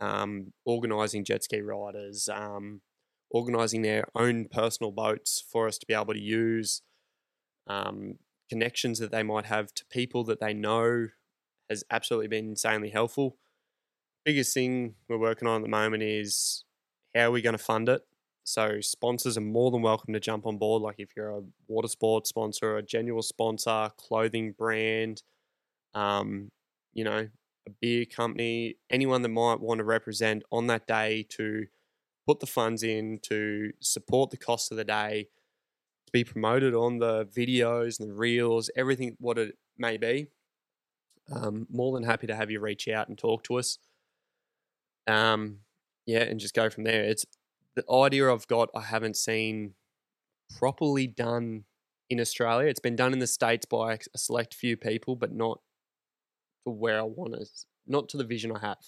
um, 0.00 0.52
organising 0.64 1.24
jet 1.24 1.44
ski 1.44 1.60
riders, 1.60 2.28
um, 2.28 2.80
organising 3.30 3.82
their 3.82 4.04
own 4.14 4.46
personal 4.50 4.92
boats 4.92 5.42
for 5.50 5.68
us 5.68 5.78
to 5.78 5.86
be 5.86 5.94
able 5.94 6.12
to 6.12 6.20
use, 6.20 6.82
um, 7.66 8.18
connections 8.48 8.98
that 8.98 9.12
they 9.12 9.22
might 9.22 9.46
have 9.46 9.72
to 9.74 9.84
people 9.90 10.24
that 10.24 10.40
they 10.40 10.52
know 10.52 11.06
has 11.68 11.84
absolutely 11.90 12.28
been 12.28 12.50
insanely 12.50 12.90
helpful. 12.90 13.36
Biggest 14.24 14.52
thing 14.52 14.96
we're 15.08 15.18
working 15.18 15.48
on 15.48 15.60
at 15.60 15.62
the 15.62 15.70
moment 15.70 16.02
is 16.02 16.64
how 17.14 17.28
are 17.28 17.30
we 17.30 17.42
going 17.42 17.56
to 17.56 17.62
fund 17.62 17.88
it? 17.88 18.02
So 18.44 18.80
sponsors 18.80 19.38
are 19.38 19.42
more 19.42 19.70
than 19.70 19.82
welcome 19.82 20.12
to 20.12 20.20
jump 20.20 20.46
on 20.46 20.58
board. 20.58 20.82
Like 20.82 20.96
if 20.98 21.10
you're 21.16 21.30
a 21.30 21.42
water 21.68 21.88
sports 21.88 22.28
sponsor, 22.28 22.76
a 22.76 22.82
genuine 22.82 23.22
sponsor, 23.22 23.90
clothing 23.96 24.52
brand, 24.58 25.22
um, 25.94 26.50
you 26.92 27.04
know, 27.04 27.28
a 27.68 27.70
beer 27.80 28.04
company, 28.04 28.76
anyone 28.90 29.22
that 29.22 29.28
might 29.28 29.60
want 29.60 29.78
to 29.78 29.84
represent 29.84 30.42
on 30.50 30.66
that 30.66 30.86
day 30.86 31.26
to 31.30 31.66
put 32.26 32.40
the 32.40 32.46
funds 32.46 32.82
in 32.82 33.18
to 33.22 33.72
support 33.80 34.30
the 34.30 34.36
cost 34.36 34.70
of 34.70 34.76
the 34.76 34.84
day, 34.84 35.28
to 36.06 36.12
be 36.12 36.24
promoted 36.24 36.74
on 36.74 36.98
the 36.98 37.26
videos 37.26 38.00
and 38.00 38.08
the 38.08 38.14
reels, 38.14 38.70
everything 38.76 39.16
what 39.18 39.38
it 39.38 39.56
may 39.78 39.96
be. 39.96 40.28
Um, 41.32 41.66
more 41.70 41.92
than 41.92 42.02
happy 42.02 42.26
to 42.26 42.34
have 42.34 42.50
you 42.50 42.60
reach 42.60 42.88
out 42.88 43.08
and 43.08 43.16
talk 43.16 43.44
to 43.44 43.58
us. 43.58 43.78
Um, 45.06 45.58
yeah, 46.06 46.22
and 46.22 46.40
just 46.40 46.54
go 46.54 46.70
from 46.70 46.84
there. 46.84 47.04
It's 47.04 47.24
the 47.76 47.84
idea 47.90 48.32
I've 48.32 48.48
got. 48.48 48.68
I 48.74 48.82
haven't 48.82 49.16
seen 49.16 49.74
properly 50.58 51.06
done 51.06 51.64
in 52.08 52.20
Australia. 52.20 52.68
It's 52.68 52.80
been 52.80 52.96
done 52.96 53.12
in 53.12 53.20
the 53.20 53.26
states 53.26 53.66
by 53.66 53.94
a 53.94 54.18
select 54.18 54.54
few 54.54 54.76
people, 54.76 55.14
but 55.14 55.32
not 55.32 55.60
for 56.64 56.74
where 56.74 56.98
I 56.98 57.02
want 57.02 57.34
to, 57.34 57.46
not 57.86 58.08
to 58.10 58.16
the 58.16 58.24
vision 58.24 58.52
I 58.54 58.58
have. 58.58 58.78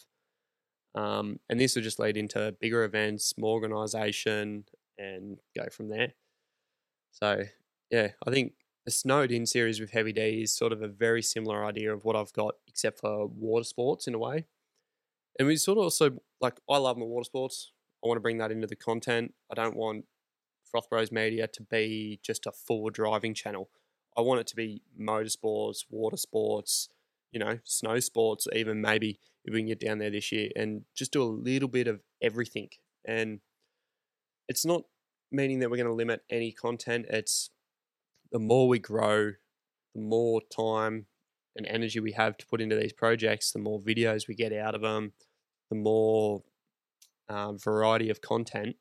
Um, 0.94 1.40
and 1.48 1.58
this 1.58 1.74
will 1.74 1.82
just 1.82 1.98
lead 1.98 2.16
into 2.16 2.54
bigger 2.60 2.84
events, 2.84 3.34
more 3.38 3.54
organisation, 3.54 4.64
and 4.98 5.38
go 5.56 5.68
from 5.70 5.88
there. 5.88 6.12
So, 7.12 7.44
yeah, 7.90 8.08
I 8.26 8.30
think 8.30 8.52
the 8.84 8.90
Snowed 8.90 9.30
In 9.30 9.46
series 9.46 9.80
with 9.80 9.92
Heavy 9.92 10.12
D 10.12 10.42
is 10.42 10.52
sort 10.52 10.72
of 10.72 10.82
a 10.82 10.88
very 10.88 11.22
similar 11.22 11.64
idea 11.64 11.92
of 11.92 12.04
what 12.04 12.16
I've 12.16 12.32
got, 12.32 12.56
except 12.66 13.00
for 13.00 13.26
water 13.26 13.64
sports 13.64 14.06
in 14.06 14.14
a 14.14 14.18
way. 14.18 14.46
And 15.38 15.48
we 15.48 15.56
sort 15.56 15.78
of 15.78 15.84
also, 15.84 16.18
like, 16.40 16.60
I 16.68 16.76
love 16.76 16.98
my 16.98 17.06
water 17.06 17.24
sports. 17.24 17.72
I 18.04 18.08
want 18.08 18.16
to 18.16 18.22
bring 18.22 18.38
that 18.38 18.50
into 18.50 18.66
the 18.66 18.76
content. 18.76 19.32
I 19.50 19.54
don't 19.54 19.76
want 19.76 20.04
Froth 20.70 20.90
Bros 20.90 21.12
Media 21.12 21.46
to 21.46 21.62
be 21.62 22.18
just 22.22 22.46
a 22.46 22.52
forward 22.52 22.94
driving 22.94 23.34
channel. 23.34 23.70
I 24.16 24.20
want 24.20 24.40
it 24.40 24.46
to 24.48 24.56
be 24.56 24.82
motorsports, 25.00 25.84
water 25.88 26.16
sports, 26.16 26.88
you 27.32 27.40
know, 27.40 27.58
snow 27.64 27.98
sports, 27.98 28.46
even 28.54 28.80
maybe 28.80 29.18
if 29.44 29.52
we 29.52 29.60
can 29.60 29.68
get 29.68 29.80
down 29.80 29.98
there 29.98 30.10
this 30.10 30.30
year 30.30 30.50
and 30.54 30.82
just 30.94 31.12
do 31.12 31.22
a 31.22 31.24
little 31.24 31.68
bit 31.68 31.88
of 31.88 32.00
everything. 32.20 32.68
And 33.04 33.40
it's 34.48 34.64
not 34.64 34.82
meaning 35.32 35.58
that 35.58 35.70
we're 35.70 35.76
going 35.76 35.86
to 35.86 35.94
limit 35.94 36.22
any 36.30 36.52
content. 36.52 37.06
It's 37.08 37.50
the 38.30 38.38
more 38.38 38.68
we 38.68 38.78
grow, 38.78 39.32
the 39.94 40.00
more 40.00 40.40
time 40.54 41.06
and 41.56 41.66
energy 41.66 42.00
we 42.00 42.12
have 42.12 42.36
to 42.38 42.46
put 42.46 42.60
into 42.60 42.76
these 42.76 42.92
projects, 42.92 43.50
the 43.50 43.58
more 43.58 43.80
videos 43.80 44.28
we 44.28 44.34
get 44.34 44.52
out 44.52 44.74
of 44.74 44.82
them, 44.82 45.12
the 45.70 45.76
more 45.76 46.42
um, 47.28 47.58
variety 47.58 48.10
of 48.10 48.20
content. 48.20 48.76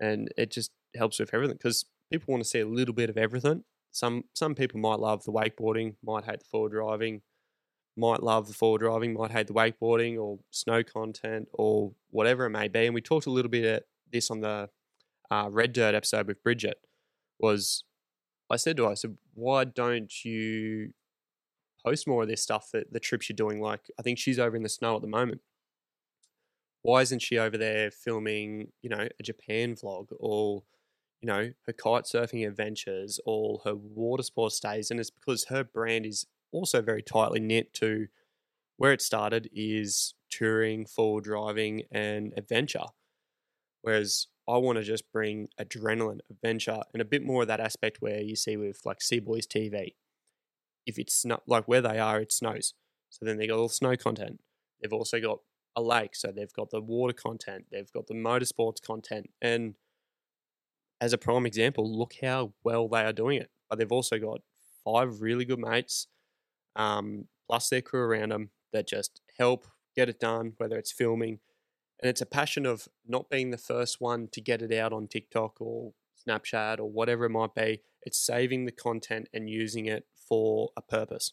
And 0.00 0.28
it 0.36 0.50
just 0.50 0.72
helps 0.94 1.18
with 1.18 1.32
everything 1.32 1.56
because 1.56 1.86
people 2.12 2.32
want 2.32 2.42
to 2.42 2.48
see 2.48 2.60
a 2.60 2.66
little 2.66 2.94
bit 2.94 3.10
of 3.10 3.16
everything. 3.16 3.64
Some 3.92 4.24
some 4.34 4.54
people 4.54 4.78
might 4.78 4.98
love 4.98 5.24
the 5.24 5.32
wakeboarding, 5.32 5.94
might 6.04 6.24
hate 6.24 6.40
the 6.40 6.44
forward 6.44 6.72
driving, 6.72 7.22
might 7.96 8.22
love 8.22 8.46
the 8.46 8.54
forward 8.54 8.80
driving, 8.80 9.14
might 9.14 9.30
hate 9.30 9.46
the 9.46 9.54
wakeboarding 9.54 10.18
or 10.18 10.38
snow 10.50 10.82
content 10.82 11.48
or 11.52 11.92
whatever 12.10 12.44
it 12.44 12.50
may 12.50 12.68
be. 12.68 12.86
And 12.86 12.94
we 12.94 13.00
talked 13.00 13.26
a 13.26 13.30
little 13.30 13.50
bit 13.50 13.64
at 13.64 13.84
this 14.12 14.30
on 14.30 14.40
the 14.40 14.68
uh, 15.30 15.48
Red 15.50 15.72
Dirt 15.72 15.94
episode 15.94 16.26
with 16.26 16.42
Bridget. 16.42 16.78
Was 17.38 17.84
I 18.50 18.56
said 18.56 18.76
to 18.76 18.84
her, 18.84 18.90
I 18.90 18.94
said, 18.94 19.16
why 19.34 19.64
don't 19.64 20.24
you 20.24 20.92
post 21.84 22.06
more 22.06 22.22
of 22.22 22.28
this 22.28 22.42
stuff 22.42 22.70
that 22.72 22.92
the 22.92 23.00
trips 23.00 23.28
you're 23.28 23.36
doing? 23.36 23.60
Like, 23.60 23.90
I 23.98 24.02
think 24.02 24.18
she's 24.18 24.38
over 24.38 24.56
in 24.56 24.62
the 24.62 24.68
snow 24.68 24.96
at 24.96 25.02
the 25.02 25.08
moment. 25.08 25.40
Why 26.82 27.00
isn't 27.00 27.22
she 27.22 27.38
over 27.38 27.58
there 27.58 27.90
filming, 27.90 28.68
you 28.82 28.90
know, 28.90 29.08
a 29.18 29.22
Japan 29.22 29.74
vlog 29.74 30.06
or, 30.20 30.62
you 31.20 31.26
know, 31.26 31.50
her 31.66 31.72
kite 31.72 32.04
surfing 32.04 32.46
adventures 32.46 33.18
or 33.26 33.60
her 33.64 33.74
water 33.74 34.22
sports 34.22 34.60
days? 34.60 34.90
And 34.90 35.00
it's 35.00 35.10
because 35.10 35.46
her 35.46 35.64
brand 35.64 36.06
is 36.06 36.26
also 36.56 36.80
very 36.80 37.02
tightly 37.02 37.38
knit 37.38 37.72
to 37.74 38.06
where 38.78 38.92
it 38.92 39.02
started 39.02 39.48
is 39.52 40.14
touring, 40.30 40.86
forward 40.86 41.24
driving, 41.24 41.82
and 41.90 42.32
adventure. 42.36 42.86
Whereas 43.82 44.26
I 44.48 44.56
want 44.58 44.78
to 44.78 44.84
just 44.84 45.10
bring 45.12 45.48
adrenaline, 45.60 46.20
adventure, 46.30 46.80
and 46.92 47.02
a 47.02 47.04
bit 47.04 47.24
more 47.24 47.42
of 47.42 47.48
that 47.48 47.60
aspect 47.60 47.98
where 48.00 48.20
you 48.20 48.36
see 48.36 48.56
with 48.56 48.80
like 48.84 48.98
Cboys 48.98 49.46
TV. 49.46 49.94
If 50.86 50.98
it's 50.98 51.24
not 51.24 51.42
like 51.46 51.66
where 51.66 51.82
they 51.82 51.98
are, 51.98 52.20
it 52.20 52.32
snows. 52.32 52.74
So 53.10 53.24
then 53.24 53.38
they 53.38 53.46
got 53.46 53.58
all 53.58 53.68
snow 53.68 53.96
content. 53.96 54.40
They've 54.80 54.92
also 54.92 55.20
got 55.20 55.40
a 55.74 55.82
lake, 55.82 56.14
so 56.14 56.30
they've 56.30 56.52
got 56.52 56.70
the 56.70 56.80
water 56.80 57.12
content, 57.12 57.66
they've 57.70 57.92
got 57.92 58.06
the 58.06 58.14
motorsports 58.14 58.80
content. 58.80 59.30
And 59.42 59.74
as 61.00 61.12
a 61.12 61.18
prime 61.18 61.44
example, 61.44 61.90
look 61.90 62.14
how 62.22 62.52
well 62.64 62.88
they 62.88 63.02
are 63.02 63.12
doing 63.12 63.40
it. 63.40 63.50
But 63.68 63.78
they've 63.78 63.92
also 63.92 64.18
got 64.18 64.40
five 64.84 65.20
really 65.20 65.44
good 65.44 65.58
mates 65.58 66.06
um, 66.76 67.26
plus 67.48 67.68
their 67.68 67.82
crew 67.82 68.00
around 68.00 68.30
them 68.30 68.50
that 68.72 68.86
just 68.86 69.20
help 69.38 69.66
get 69.96 70.08
it 70.08 70.20
done, 70.20 70.52
whether 70.58 70.76
it's 70.76 70.92
filming. 70.92 71.40
And 72.00 72.10
it's 72.10 72.20
a 72.20 72.26
passion 72.26 72.66
of 72.66 72.88
not 73.08 73.30
being 73.30 73.50
the 73.50 73.58
first 73.58 74.00
one 74.00 74.28
to 74.32 74.40
get 74.40 74.62
it 74.62 74.72
out 74.72 74.92
on 74.92 75.08
TikTok 75.08 75.60
or 75.60 75.94
Snapchat 76.26 76.78
or 76.78 76.90
whatever 76.90 77.24
it 77.24 77.30
might 77.30 77.54
be. 77.54 77.80
It's 78.02 78.18
saving 78.18 78.66
the 78.66 78.72
content 78.72 79.28
and 79.32 79.48
using 79.48 79.86
it 79.86 80.04
for 80.14 80.70
a 80.76 80.82
purpose. 80.82 81.32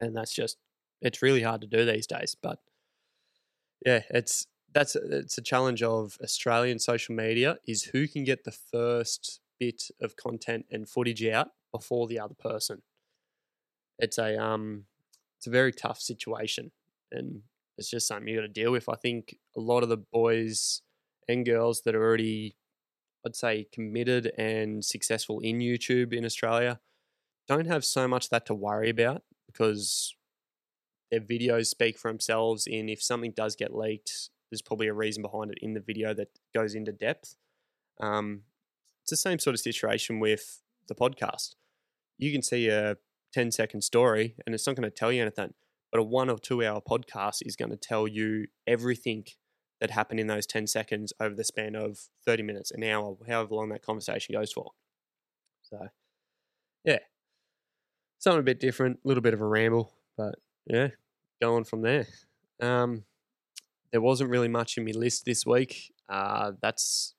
And 0.00 0.16
that's 0.16 0.34
just, 0.34 0.58
it's 1.00 1.22
really 1.22 1.42
hard 1.42 1.60
to 1.60 1.66
do 1.66 1.84
these 1.84 2.06
days. 2.06 2.36
But 2.40 2.58
yeah, 3.86 4.02
it's, 4.10 4.46
that's 4.72 4.96
it's 4.96 5.38
a 5.38 5.42
challenge 5.42 5.84
of 5.84 6.18
Australian 6.20 6.80
social 6.80 7.14
media 7.14 7.58
is 7.66 7.84
who 7.84 8.08
can 8.08 8.24
get 8.24 8.42
the 8.42 8.50
first 8.50 9.40
bit 9.60 9.84
of 10.00 10.16
content 10.16 10.66
and 10.68 10.88
footage 10.88 11.24
out 11.24 11.50
before 11.70 12.08
the 12.08 12.18
other 12.18 12.34
person 12.34 12.82
it's 13.98 14.18
a 14.18 14.40
um 14.42 14.84
it's 15.38 15.46
a 15.46 15.50
very 15.50 15.72
tough 15.72 16.00
situation 16.00 16.70
and 17.12 17.42
it's 17.76 17.90
just 17.90 18.06
something 18.06 18.28
you 18.28 18.36
got 18.36 18.42
to 18.42 18.48
deal 18.48 18.72
with. 18.72 18.88
I 18.88 18.94
think 18.94 19.36
a 19.56 19.60
lot 19.60 19.82
of 19.82 19.88
the 19.88 19.96
boys 19.96 20.82
and 21.28 21.44
girls 21.44 21.82
that 21.82 21.94
are 21.94 22.02
already 22.02 22.56
I'd 23.26 23.36
say 23.36 23.66
committed 23.72 24.32
and 24.36 24.84
successful 24.84 25.40
in 25.40 25.58
YouTube 25.58 26.12
in 26.12 26.24
Australia 26.24 26.80
don't 27.48 27.66
have 27.66 27.84
so 27.84 28.06
much 28.06 28.30
that 28.30 28.46
to 28.46 28.54
worry 28.54 28.90
about 28.90 29.22
because 29.46 30.14
their 31.10 31.20
videos 31.20 31.66
speak 31.66 31.98
for 31.98 32.10
themselves 32.10 32.66
in 32.66 32.88
if 32.88 33.02
something 33.02 33.32
does 33.32 33.56
get 33.56 33.74
leaked 33.74 34.30
there's 34.50 34.62
probably 34.62 34.88
a 34.88 34.94
reason 34.94 35.22
behind 35.22 35.50
it 35.50 35.58
in 35.62 35.74
the 35.74 35.80
video 35.80 36.14
that 36.14 36.28
goes 36.54 36.74
into 36.74 36.92
depth 36.92 37.36
um, 38.00 38.42
it's 39.02 39.10
the 39.10 39.16
same 39.16 39.38
sort 39.38 39.54
of 39.54 39.60
situation 39.60 40.20
with 40.20 40.62
the 40.88 40.94
podcast 40.94 41.54
you 42.18 42.32
can 42.32 42.42
see 42.42 42.68
a 42.68 42.96
10 43.34 43.50
second 43.50 43.82
story 43.82 44.36
and 44.46 44.54
it's 44.54 44.66
not 44.66 44.76
going 44.76 44.88
to 44.88 44.94
tell 44.94 45.10
you 45.10 45.20
anything. 45.20 45.52
But 45.90 46.00
a 46.00 46.04
one 46.04 46.30
or 46.30 46.38
two 46.38 46.64
hour 46.64 46.80
podcast 46.80 47.42
is 47.42 47.56
going 47.56 47.70
to 47.70 47.76
tell 47.76 48.08
you 48.08 48.46
everything 48.66 49.26
that 49.80 49.90
happened 49.90 50.20
in 50.20 50.28
those 50.28 50.46
10 50.46 50.66
seconds 50.68 51.12
over 51.20 51.34
the 51.34 51.44
span 51.44 51.74
of 51.74 51.98
30 52.24 52.44
minutes, 52.44 52.70
an 52.70 52.84
hour, 52.84 53.16
however 53.28 53.54
long 53.54 53.68
that 53.70 53.82
conversation 53.82 54.34
goes 54.34 54.52
for. 54.52 54.70
So, 55.62 55.88
yeah, 56.84 56.98
something 58.18 58.40
a 58.40 58.44
bit 58.44 58.60
different, 58.60 59.00
a 59.04 59.08
little 59.08 59.22
bit 59.22 59.34
of 59.34 59.40
a 59.40 59.46
ramble, 59.46 59.92
but 60.16 60.36
yeah, 60.66 60.88
going 61.40 61.64
from 61.64 61.82
there. 61.82 62.06
Um, 62.60 63.04
there 63.92 64.00
wasn't 64.00 64.30
really 64.30 64.48
much 64.48 64.78
in 64.78 64.84
my 64.84 64.92
list 64.92 65.24
this 65.24 65.44
week. 65.44 65.92
Uh, 66.08 66.52
that's 66.62 67.14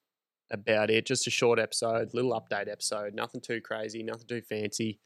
about 0.52 0.90
it. 0.90 1.06
Just 1.06 1.28
a 1.28 1.32
short 1.32 1.60
episode, 1.60 2.14
little 2.14 2.32
update 2.32 2.70
episode, 2.70 3.14
nothing 3.14 3.42
too 3.42 3.62
crazy, 3.62 4.04
nothing 4.04 4.28
too 4.28 4.42
fancy 4.42 5.00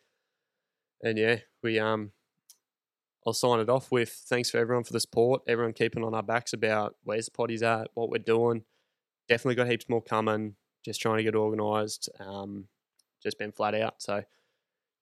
and 1.03 1.17
yeah, 1.17 1.38
we 1.63 1.79
um, 1.79 2.12
I'll 3.25 3.33
sign 3.33 3.59
it 3.59 3.69
off 3.69 3.91
with 3.91 4.09
thanks 4.09 4.49
for 4.49 4.57
everyone 4.57 4.83
for 4.83 4.93
the 4.93 4.99
support. 4.99 5.41
Everyone 5.47 5.73
keeping 5.73 6.03
on 6.03 6.13
our 6.13 6.23
backs 6.23 6.53
about 6.53 6.95
where's 7.03 7.25
the 7.25 7.31
potties 7.31 7.63
at, 7.63 7.89
what 7.93 8.09
we're 8.09 8.17
doing. 8.19 8.63
Definitely 9.27 9.55
got 9.55 9.67
heaps 9.67 9.89
more 9.89 10.01
coming. 10.01 10.55
Just 10.83 11.01
trying 11.01 11.17
to 11.17 11.23
get 11.23 11.35
organised. 11.35 12.09
Um, 12.19 12.65
just 13.21 13.38
been 13.38 13.51
flat 13.51 13.75
out. 13.75 14.01
So 14.01 14.23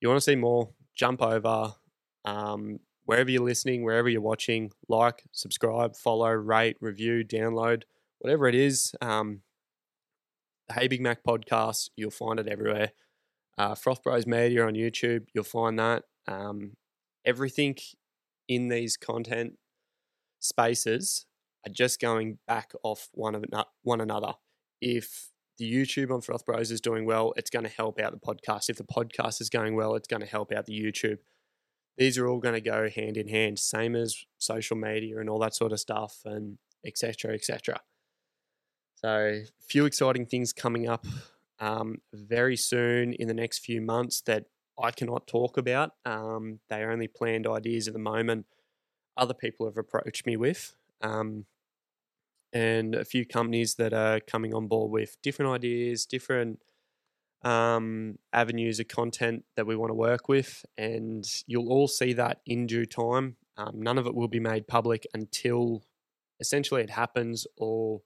you 0.01 0.09
want 0.09 0.17
to 0.17 0.23
see 0.23 0.35
more, 0.35 0.71
jump 0.95 1.21
over 1.21 1.73
um, 2.25 2.79
wherever 3.05 3.29
you're 3.31 3.43
listening, 3.43 3.83
wherever 3.83 4.09
you're 4.09 4.21
watching, 4.21 4.71
like, 4.89 5.23
subscribe, 5.31 5.95
follow, 5.95 6.31
rate, 6.31 6.77
review, 6.81 7.23
download, 7.23 7.83
whatever 8.19 8.47
it 8.47 8.55
is. 8.55 8.93
Um, 9.01 9.41
the 10.67 10.73
Hey 10.73 10.87
Big 10.87 11.01
Mac 11.01 11.23
podcast, 11.23 11.91
you'll 11.95 12.11
find 12.11 12.39
it 12.39 12.47
everywhere. 12.47 12.91
Uh, 13.57 13.73
Froth 13.73 14.03
Bros 14.03 14.27
Media 14.27 14.65
on 14.65 14.73
YouTube, 14.73 15.25
you'll 15.33 15.43
find 15.43 15.79
that. 15.79 16.03
Um, 16.27 16.73
everything 17.25 17.77
in 18.47 18.69
these 18.69 18.97
content 18.97 19.53
spaces 20.39 21.25
are 21.65 21.71
just 21.71 21.99
going 21.99 22.37
back 22.47 22.71
off 22.83 23.09
one 23.13 23.35
of 23.35 23.45
one 23.83 24.01
another. 24.01 24.33
If 24.81 25.31
the 25.57 25.71
YouTube 25.71 26.11
on 26.11 26.21
Froth 26.21 26.45
Bros 26.45 26.71
is 26.71 26.81
doing 26.81 27.05
well, 27.05 27.33
it's 27.35 27.49
going 27.49 27.65
to 27.65 27.71
help 27.71 27.99
out 27.99 28.11
the 28.11 28.19
podcast. 28.19 28.69
If 28.69 28.77
the 28.77 28.83
podcast 28.83 29.41
is 29.41 29.49
going 29.49 29.75
well, 29.75 29.95
it's 29.95 30.07
going 30.07 30.21
to 30.21 30.27
help 30.27 30.51
out 30.51 30.65
the 30.65 30.79
YouTube. 30.79 31.17
These 31.97 32.17
are 32.19 32.27
all 32.27 32.39
going 32.39 32.53
to 32.53 32.61
go 32.61 32.89
hand 32.89 33.17
in 33.17 33.27
hand, 33.27 33.57
same 33.57 33.95
as 33.95 34.25
social 34.37 34.77
media 34.77 35.19
and 35.19 35.29
all 35.29 35.39
that 35.39 35.55
sort 35.55 35.71
of 35.71 35.79
stuff, 35.79 36.19
and 36.25 36.59
etc. 36.85 37.33
etc. 37.33 37.81
So, 38.95 39.41
few 39.59 39.85
exciting 39.85 40.27
things 40.27 40.53
coming 40.53 40.87
up 40.87 41.05
um, 41.59 41.97
very 42.13 42.55
soon 42.55 43.13
in 43.13 43.27
the 43.27 43.33
next 43.33 43.59
few 43.59 43.81
months 43.81 44.21
that 44.21 44.45
I 44.81 44.91
cannot 44.91 45.27
talk 45.27 45.57
about. 45.57 45.91
Um, 46.05 46.59
they 46.69 46.83
are 46.83 46.91
only 46.91 47.07
planned 47.07 47.47
ideas 47.47 47.87
at 47.87 47.93
the 47.93 47.99
moment. 47.99 48.45
Other 49.15 49.33
people 49.33 49.65
have 49.65 49.77
approached 49.77 50.25
me 50.25 50.37
with. 50.37 50.75
Um, 51.01 51.45
and 52.53 52.95
a 52.95 53.05
few 53.05 53.25
companies 53.25 53.75
that 53.75 53.93
are 53.93 54.19
coming 54.19 54.53
on 54.53 54.67
board 54.67 54.91
with 54.91 55.17
different 55.21 55.51
ideas, 55.51 56.05
different 56.05 56.59
um, 57.43 58.17
avenues 58.33 58.79
of 58.79 58.87
content 58.87 59.43
that 59.55 59.67
we 59.67 59.75
want 59.75 59.89
to 59.89 59.95
work 59.95 60.29
with. 60.29 60.65
And 60.77 61.25
you'll 61.45 61.69
all 61.69 61.87
see 61.87 62.13
that 62.13 62.41
in 62.45 62.67
due 62.67 62.85
time. 62.85 63.35
Um, 63.57 63.81
none 63.81 63.97
of 63.97 64.05
it 64.07 64.15
will 64.15 64.27
be 64.27 64.39
made 64.39 64.67
public 64.67 65.05
until 65.13 65.83
essentially 66.39 66.83
it 66.83 66.91
happens 66.91 67.47
or 67.57 68.01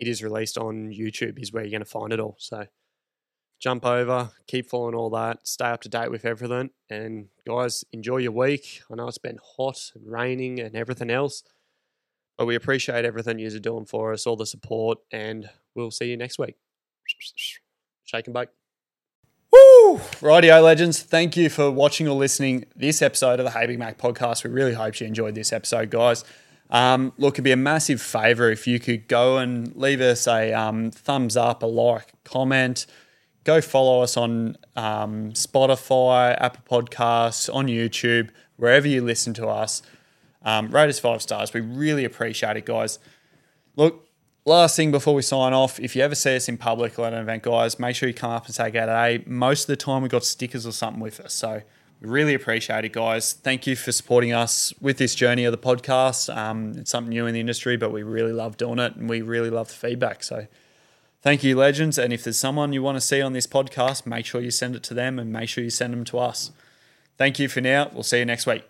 it 0.00 0.08
is 0.08 0.22
released 0.22 0.56
on 0.58 0.90
YouTube, 0.90 1.40
is 1.40 1.52
where 1.52 1.62
you're 1.62 1.70
going 1.70 1.80
to 1.80 1.84
find 1.84 2.12
it 2.12 2.18
all. 2.18 2.36
So 2.38 2.64
jump 3.60 3.84
over, 3.84 4.30
keep 4.46 4.68
following 4.68 4.94
all 4.94 5.10
that, 5.10 5.46
stay 5.46 5.66
up 5.66 5.82
to 5.82 5.88
date 5.88 6.10
with 6.10 6.24
everything. 6.24 6.70
And 6.88 7.28
guys, 7.46 7.84
enjoy 7.92 8.16
your 8.16 8.32
week. 8.32 8.82
I 8.90 8.94
know 8.94 9.06
it's 9.06 9.18
been 9.18 9.38
hot 9.56 9.92
and 9.94 10.10
raining 10.10 10.58
and 10.58 10.74
everything 10.74 11.10
else. 11.10 11.44
But 12.38 12.46
we 12.46 12.54
appreciate 12.54 13.04
everything 13.04 13.38
you're 13.38 13.60
doing 13.60 13.84
for 13.84 14.14
us, 14.14 14.26
all 14.26 14.36
the 14.36 14.46
support, 14.46 14.98
and 15.12 15.50
we'll 15.74 15.90
see 15.90 16.06
you 16.06 16.16
next 16.16 16.38
week. 16.38 16.54
Shake 18.04 18.26
and 18.26 18.32
bake. 18.32 18.48
Woo! 19.52 19.98
Rightio 19.98 20.62
legends, 20.62 21.02
thank 21.02 21.36
you 21.36 21.50
for 21.50 21.70
watching 21.70 22.08
or 22.08 22.14
listening 22.14 22.64
this 22.74 23.02
episode 23.02 23.40
of 23.40 23.44
the 23.44 23.50
Hey 23.50 23.66
Big 23.66 23.78
Mac 23.78 23.98
podcast. 23.98 24.44
We 24.44 24.50
really 24.50 24.72
hope 24.72 24.98
you 25.00 25.06
enjoyed 25.06 25.34
this 25.34 25.52
episode, 25.52 25.90
guys. 25.90 26.24
Um, 26.70 27.12
look, 27.18 27.34
it'd 27.34 27.44
be 27.44 27.52
a 27.52 27.56
massive 27.56 28.00
favor 28.00 28.50
if 28.50 28.66
you 28.66 28.78
could 28.78 29.08
go 29.08 29.38
and 29.38 29.74
leave 29.74 30.00
us 30.00 30.26
a 30.28 30.52
um, 30.52 30.90
thumbs 30.90 31.36
up, 31.36 31.62
a 31.62 31.66
like, 31.66 32.12
comment. 32.24 32.86
Go 33.42 33.60
follow 33.60 34.02
us 34.02 34.16
on 34.16 34.56
um, 34.76 35.32
Spotify, 35.32 36.36
Apple 36.40 36.82
Podcasts, 36.82 37.52
on 37.52 37.66
YouTube, 37.66 38.30
wherever 38.56 38.86
you 38.86 39.02
listen 39.02 39.34
to 39.34 39.48
us. 39.48 39.82
Um, 40.42 40.70
rate 40.70 40.88
us 40.88 40.98
five 40.98 41.22
stars. 41.22 41.52
We 41.52 41.60
really 41.60 42.04
appreciate 42.04 42.56
it, 42.56 42.66
guys. 42.66 42.98
Look, 43.76 44.06
last 44.44 44.76
thing 44.76 44.90
before 44.90 45.14
we 45.14 45.22
sign 45.22 45.52
off, 45.52 45.80
if 45.80 45.96
you 45.96 46.02
ever 46.02 46.14
see 46.14 46.36
us 46.36 46.48
in 46.48 46.56
public 46.56 46.98
or 46.98 47.06
at 47.06 47.12
an 47.12 47.20
event, 47.20 47.42
guys, 47.42 47.78
make 47.78 47.96
sure 47.96 48.08
you 48.08 48.14
come 48.14 48.30
up 48.30 48.46
and 48.46 48.54
say 48.54 48.70
g'day. 48.70 49.26
Most 49.26 49.62
of 49.62 49.66
the 49.68 49.76
time, 49.76 50.02
we've 50.02 50.10
got 50.10 50.24
stickers 50.24 50.66
or 50.66 50.72
something 50.72 51.02
with 51.02 51.18
us. 51.20 51.34
So 51.34 51.62
really 52.00 52.34
appreciate 52.34 52.84
it, 52.84 52.92
guys. 52.92 53.32
Thank 53.32 53.66
you 53.66 53.76
for 53.76 53.92
supporting 53.92 54.32
us 54.32 54.72
with 54.80 54.98
this 54.98 55.14
journey 55.14 55.44
of 55.44 55.52
the 55.52 55.58
podcast. 55.58 56.34
Um, 56.34 56.74
it's 56.76 56.90
something 56.90 57.10
new 57.10 57.26
in 57.26 57.34
the 57.34 57.40
industry, 57.40 57.76
but 57.76 57.92
we 57.92 58.02
really 58.02 58.32
love 58.32 58.56
doing 58.56 58.78
it 58.78 58.96
and 58.96 59.08
we 59.08 59.22
really 59.22 59.50
love 59.50 59.68
the 59.68 59.74
feedback. 59.74 60.22
So 60.22 60.46
thank 61.22 61.44
you, 61.44 61.56
legends. 61.56 61.98
And 61.98 62.12
if 62.12 62.24
there's 62.24 62.38
someone 62.38 62.72
you 62.72 62.82
want 62.82 62.96
to 62.96 63.00
see 63.00 63.20
on 63.20 63.32
this 63.32 63.46
podcast, 63.46 64.06
make 64.06 64.26
sure 64.26 64.40
you 64.40 64.50
send 64.50 64.76
it 64.76 64.82
to 64.84 64.94
them 64.94 65.18
and 65.18 65.32
make 65.32 65.48
sure 65.48 65.62
you 65.62 65.70
send 65.70 65.92
them 65.92 66.04
to 66.06 66.18
us. 66.18 66.50
Thank 67.18 67.38
you 67.38 67.48
for 67.48 67.60
now. 67.60 67.90
We'll 67.92 68.02
see 68.02 68.18
you 68.18 68.24
next 68.24 68.46
week. 68.46 68.64